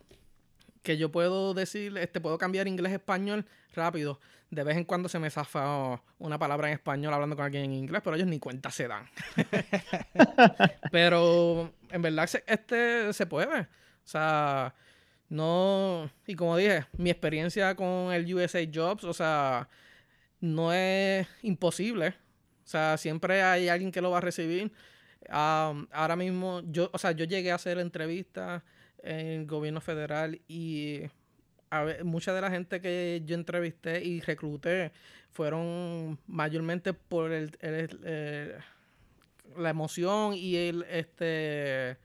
[0.84, 4.20] que yo puedo decir, este, puedo cambiar inglés a español rápido
[4.50, 7.74] de vez en cuando se me zafa una palabra en español hablando con alguien en
[7.74, 9.10] inglés, pero ellos ni cuenta se dan.
[10.92, 13.62] pero en verdad este se puede.
[13.62, 14.76] O sea,
[15.30, 16.10] no.
[16.28, 19.68] Y como dije, mi experiencia con el USA Jobs, o sea,
[20.40, 22.10] no es imposible.
[22.64, 24.72] O sea, siempre hay alguien que lo va a recibir.
[25.30, 28.64] ahora mismo, yo, o sea, yo llegué a hacer entrevistas
[29.04, 31.02] en el gobierno federal y
[32.04, 34.92] mucha de la gente que yo entrevisté y recluté
[35.32, 37.52] fueron mayormente por el,
[39.58, 41.98] la emoción y el este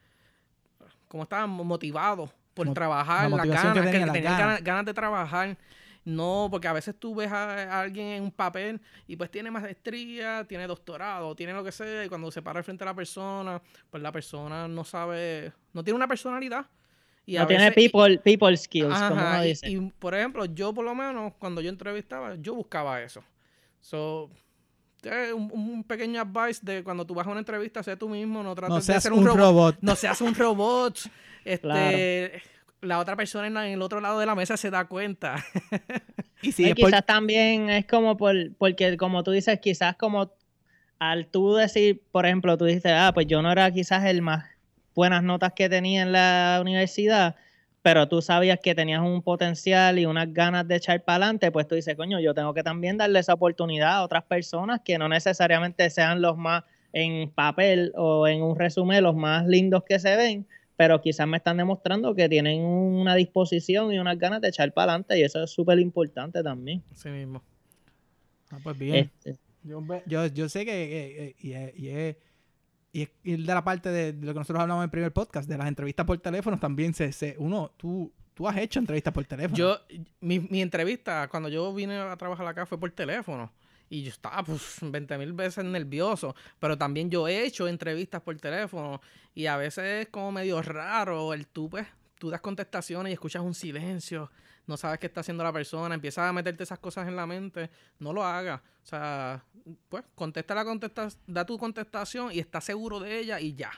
[1.09, 4.85] como estaban motivados por trabajar, la ganas, que, tenían ganas.
[4.85, 5.57] de trabajar.
[6.05, 10.45] No, porque a veces tú ves a, alguien en un papel y pues tiene maestría,
[10.49, 13.61] tiene doctorado, tiene lo que sea, y cuando se para frente a la persona,
[13.91, 16.67] pues la persona no sabe, no tiene una personalidad
[17.27, 19.69] no tiene people, people skills, como uno dice.
[19.69, 23.23] Y, por ejemplo, yo por lo menos, cuando yo entrevistaba, yo buscaba eso.
[23.81, 24.31] So,
[25.35, 28.55] un, un, pequeño advice de cuando tú vas a una entrevista, sé tú mismo, no
[28.55, 29.77] trates de ser un, robot.
[29.81, 30.99] No seas un robot.
[31.43, 32.43] Este,
[32.83, 35.43] La otra persona en, el otro lado de la mesa se da cuenta.
[36.43, 40.35] y si quizás también es como por, porque, como tú dices, quizás como
[40.99, 44.50] al tú decir, por ejemplo, tú dices, ah, pues yo no era quizás el más
[44.95, 47.37] buenas notas que tenía en la universidad,
[47.83, 51.67] pero tú sabías que tenías un potencial y unas ganas de echar para adelante, pues
[51.67, 55.09] tú dices, coño, yo tengo que también darle esa oportunidad a otras personas que no
[55.09, 60.17] necesariamente sean los más en papel o en un resumen los más lindos que se
[60.17, 64.73] ven, pero quizás me están demostrando que tienen una disposición y unas ganas de echar
[64.73, 66.83] para adelante y eso es súper importante también.
[66.95, 67.43] Sí mismo.
[68.51, 69.11] Ah, pues bien.
[69.25, 72.15] Este yo, yo, sé que y, y,
[72.93, 75.69] y, de la parte de, lo que nosotros hablamos en el primer podcast, de las
[75.69, 79.57] entrevistas por teléfono, también se, se uno, tú, tú has hecho entrevistas por teléfono.
[79.57, 79.79] Yo,
[80.21, 83.53] mi, mi entrevista, cuando yo vine a trabajar acá, fue por teléfono.
[83.89, 86.35] Y yo estaba, pues, 20 mil veces nervioso.
[86.59, 89.01] Pero también yo he hecho entrevistas por teléfono.
[89.35, 91.87] Y a veces es como medio raro el tú, pues,
[92.19, 94.31] tú das contestaciones y escuchas un silencio
[94.71, 97.69] no sabes qué está haciendo la persona, empiezas a meterte esas cosas en la mente,
[97.99, 98.61] no lo hagas.
[98.83, 99.45] O sea,
[99.89, 103.73] pues contesta la contesta, da tu contestación y estás seguro de ella y ya,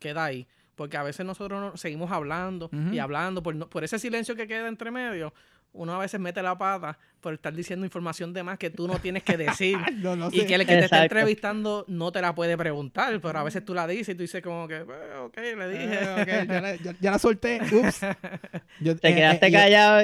[0.00, 0.48] queda ahí.
[0.74, 4.90] Porque a veces nosotros seguimos hablando y hablando por, por ese silencio que queda entre
[4.90, 5.34] medio
[5.72, 8.98] uno a veces mete la pata por estar diciendo información de más que tú no
[8.98, 9.78] tienes que decir.
[10.32, 13.64] y que el que te está entrevistando no te la puede preguntar, pero a veces
[13.64, 15.98] tú la dices y tú dices como que, pues, ok, le dije.
[16.26, 17.60] Eh, ya, la, solté.
[17.72, 18.00] Ups.
[19.00, 20.02] te eh, quedaste eh, callado.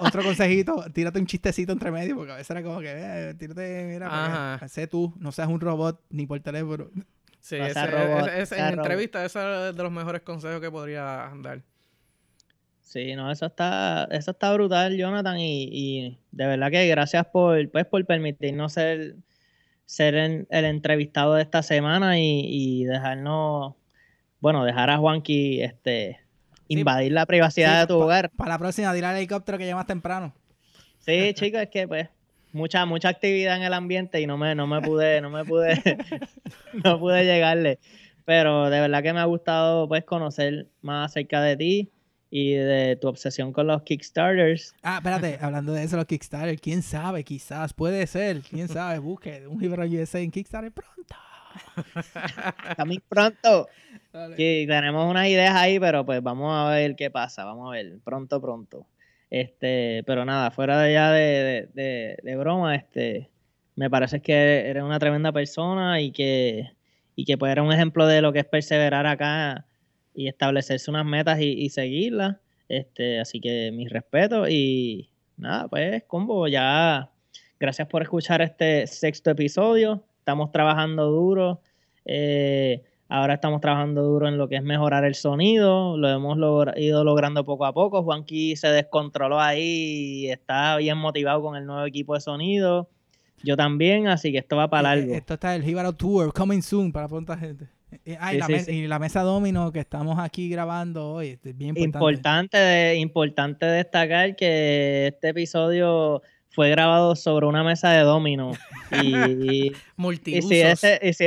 [0.00, 4.60] otro consejito, tírate un chistecito entre medio, porque a veces era como que, tírate, mira,
[4.68, 6.88] sé tú, no seas un robot ni por teléfono.
[7.40, 11.62] Sí, ese, en entrevista, ese es de los mejores consejos que podría dar.
[12.88, 17.84] Sí, no, eso está, eso está brutal, Jonathan, y, de verdad que gracias por, pues,
[17.84, 19.16] por permitirnos ser,
[19.84, 23.74] ser el entrevistado de esta semana y, dejarnos,
[24.40, 26.18] bueno, dejar a Juanqui este,
[26.68, 28.30] invadir la privacidad de tu hogar.
[28.30, 30.32] Para la próxima, dirá al helicóptero que llegas temprano.
[31.00, 32.08] Sí, chicos, es que pues
[32.52, 35.74] mucha, mucha actividad en el ambiente y no me, no me pude, no me pude,
[36.72, 37.80] no pude llegarle.
[38.24, 41.92] Pero de verdad que me ha gustado pues conocer más acerca de ti
[42.30, 44.74] y de tu obsesión con los Kickstarters.
[44.82, 49.46] Ah, espérate, hablando de eso, los Kickstarter, quién sabe, quizás, puede ser, quién sabe, busque
[49.46, 51.14] un libro USA en Kickstarter pronto.
[52.76, 53.68] También pronto.
[54.36, 57.98] Sí, tenemos unas ideas ahí, pero pues vamos a ver qué pasa, vamos a ver,
[58.04, 58.86] pronto, pronto.
[59.30, 63.28] Este, pero nada, fuera de ya de, de, de, broma, este,
[63.76, 66.70] me parece que eres una tremenda persona y que,
[67.14, 69.67] y que pues eres un ejemplo de lo que es perseverar acá
[70.18, 72.38] y establecerse unas metas y, seguirlas.
[72.68, 77.12] Este, así que mis respetos y nada, pues combo, ya
[77.60, 80.02] gracias por escuchar este sexto episodio.
[80.18, 81.60] Estamos trabajando duro.
[82.04, 85.96] Eh, ahora estamos trabajando duro en lo que es mejorar el sonido.
[85.96, 86.36] Lo hemos
[86.76, 88.02] ido logrando poco a poco.
[88.02, 92.90] Juanqui se descontroló ahí y está bien motivado con el nuevo equipo de sonido.
[93.44, 95.14] Yo también, así que esto va para eh, largo.
[95.14, 97.77] Esto está el Hibaro Tour, coming soon para pronta gente.
[98.04, 98.18] Eh,
[98.68, 102.94] y, la mesa domino que estamos aquí grabando hoy, este, bien importante.
[102.96, 108.52] Importante, destacar que este episodio fue grabado sobre una mesa de domino.
[108.90, 109.72] Y,
[110.24, 111.26] y, si ese, y, si,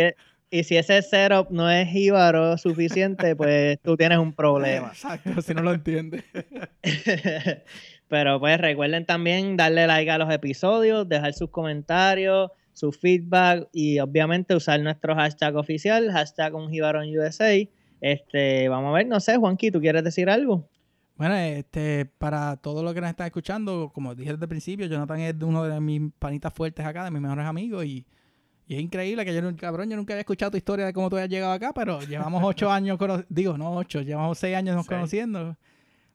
[0.50, 4.88] y si ese setup no es jíbaro suficiente, pues tú tienes un problema.
[4.88, 6.24] Exacto, si no lo entiendes.
[8.08, 14.00] Pero pues recuerden también darle like a los episodios, dejar sus comentarios, su feedback y
[14.00, 17.68] obviamente usar nuestro hashtag oficial, hashtag USA.
[18.02, 20.68] Este, vamos a ver, no sé, Juanqui, ¿tú quieres decir algo?
[21.16, 25.20] Bueno, este, para todos los que nos están escuchando, como dije desde el principio, Jonathan
[25.20, 28.06] es uno de mis panitas fuertes acá, de mis mejores amigos, y,
[28.68, 31.30] es increíble que yo, cabrón, yo nunca había escuchado tu historia de cómo tú habías
[31.30, 32.98] llegado acá, pero llevamos ocho años,
[33.28, 35.58] digo, no ocho, llevamos seis años nos conociendo.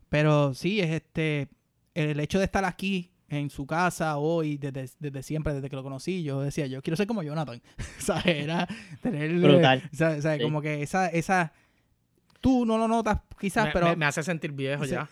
[0.08, 1.48] Pero sí, es este,
[1.94, 5.82] el hecho de estar aquí en su casa hoy, desde, desde, siempre, desde que lo
[5.82, 7.60] conocí, yo decía, yo quiero ser como Jonathan.
[7.98, 8.66] o sea, era
[9.02, 9.32] tener...
[9.34, 9.82] Brutal.
[9.92, 11.52] O sea, como que esa, esa...
[12.40, 13.96] Tú no lo notas quizás, pero...
[13.96, 15.08] Me, hace sentir viejo ya.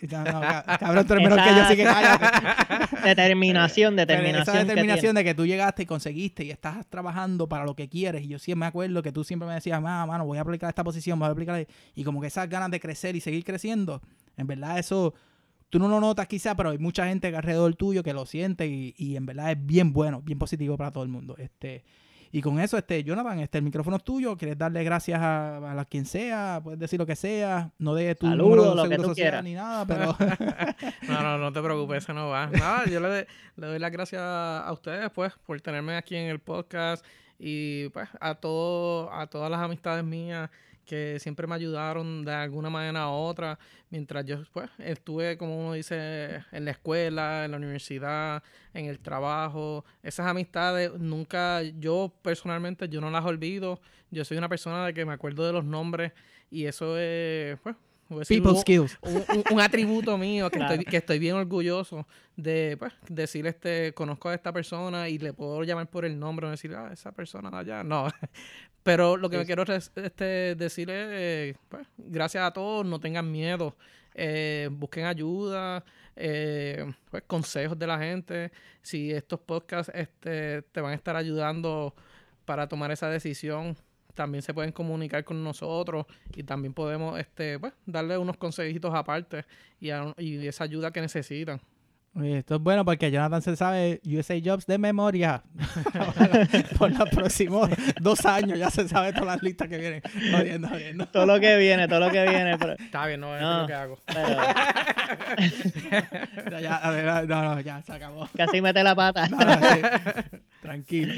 [0.78, 1.84] cabrón, tú eres menor que yo, así que
[3.08, 4.56] Determinación, determinación.
[4.56, 8.22] Esa determinación de que tú llegaste y conseguiste y estás trabajando para lo que quieres.
[8.22, 10.68] Y yo siempre me acuerdo que tú siempre me decías, ah, mano, voy a aplicar
[10.68, 11.66] esta posición, voy a aplicar...
[11.96, 14.00] Y como que esas ganas de crecer y seguir creciendo,
[14.36, 15.14] en verdad eso
[15.74, 19.16] tú no lo notas quizá, pero hay mucha gente alrededor tuyo que lo siente y,
[19.16, 21.34] en verdad es bien bueno, bien positivo para todo el mundo.
[21.36, 21.82] Este,
[22.30, 24.36] y con eso, este, Jonathan, este, el micrófono es tuyo.
[24.36, 27.72] Quieres darle gracias a, a quien sea, puedes decir lo que sea.
[27.78, 30.16] No de tu número de seguro social ni nada, pero.
[31.08, 32.46] no, no, no te preocupes, eso no va.
[32.46, 36.38] Nada, yo le, le, doy las gracias a ustedes, pues, por tenerme aquí en el
[36.38, 37.04] podcast
[37.36, 40.50] y, pues, a, todo, a todas las amistades mías
[40.84, 43.58] que siempre me ayudaron de alguna manera u otra,
[43.90, 48.98] mientras yo pues, estuve, como uno dice, en la escuela, en la universidad, en el
[49.00, 49.84] trabajo.
[50.02, 53.80] Esas amistades nunca, yo personalmente, yo no las olvido.
[54.10, 56.12] Yo soy una persona de que me acuerdo de los nombres
[56.50, 57.76] y eso es, pues,
[58.28, 58.98] People skills.
[59.50, 62.06] Un, atributo mío que, estoy, que estoy bien orgulloso
[62.36, 66.46] de pues, decir, este, conozco a esta persona y le puedo llamar por el nombre
[66.46, 67.82] o decir, ah, esa persona allá.
[67.82, 68.08] No.
[68.82, 73.30] Pero lo que me quiero este, decir es, eh, pues, gracias a todos, no tengan
[73.30, 73.74] miedo.
[74.14, 75.84] Eh, busquen ayuda,
[76.16, 78.52] eh, pues, consejos de la gente.
[78.82, 81.94] Si estos podcasts este, te van a estar ayudando
[82.44, 83.76] para tomar esa decisión,
[84.14, 89.44] también se pueden comunicar con nosotros y también podemos este, pues, darle unos consejitos aparte
[89.80, 91.60] y, y esa ayuda que necesitan.
[92.22, 95.42] esto es bueno porque Jonathan se sabe USA Jobs de memoria.
[96.78, 97.68] Por los próximos
[98.00, 100.02] dos años ya se sabe todas las listas que vienen.
[101.12, 102.56] Todo lo que viene, todo lo que viene.
[102.78, 103.98] Está bien, no es lo que hago.
[106.60, 108.28] ya, no, no, ya se acabó.
[108.36, 109.28] Casi mete la pata.
[110.62, 111.14] Tranquilo.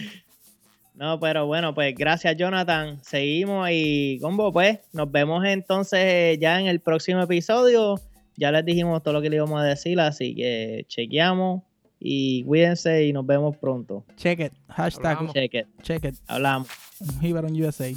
[0.97, 2.99] No, pero bueno, pues gracias Jonathan.
[3.05, 8.01] Seguimos y combo, pues nos vemos entonces eh, ya en el próximo episodio.
[8.37, 11.63] Ya les dijimos todo lo que le íbamos a decir, así que chequeamos
[12.01, 14.05] y cuídense y nos vemos pronto.
[14.17, 14.53] Check it.
[14.69, 15.67] Hashtag check it.
[15.83, 16.15] Check it.
[16.27, 16.69] Hablamos.
[17.23, 17.93] USA.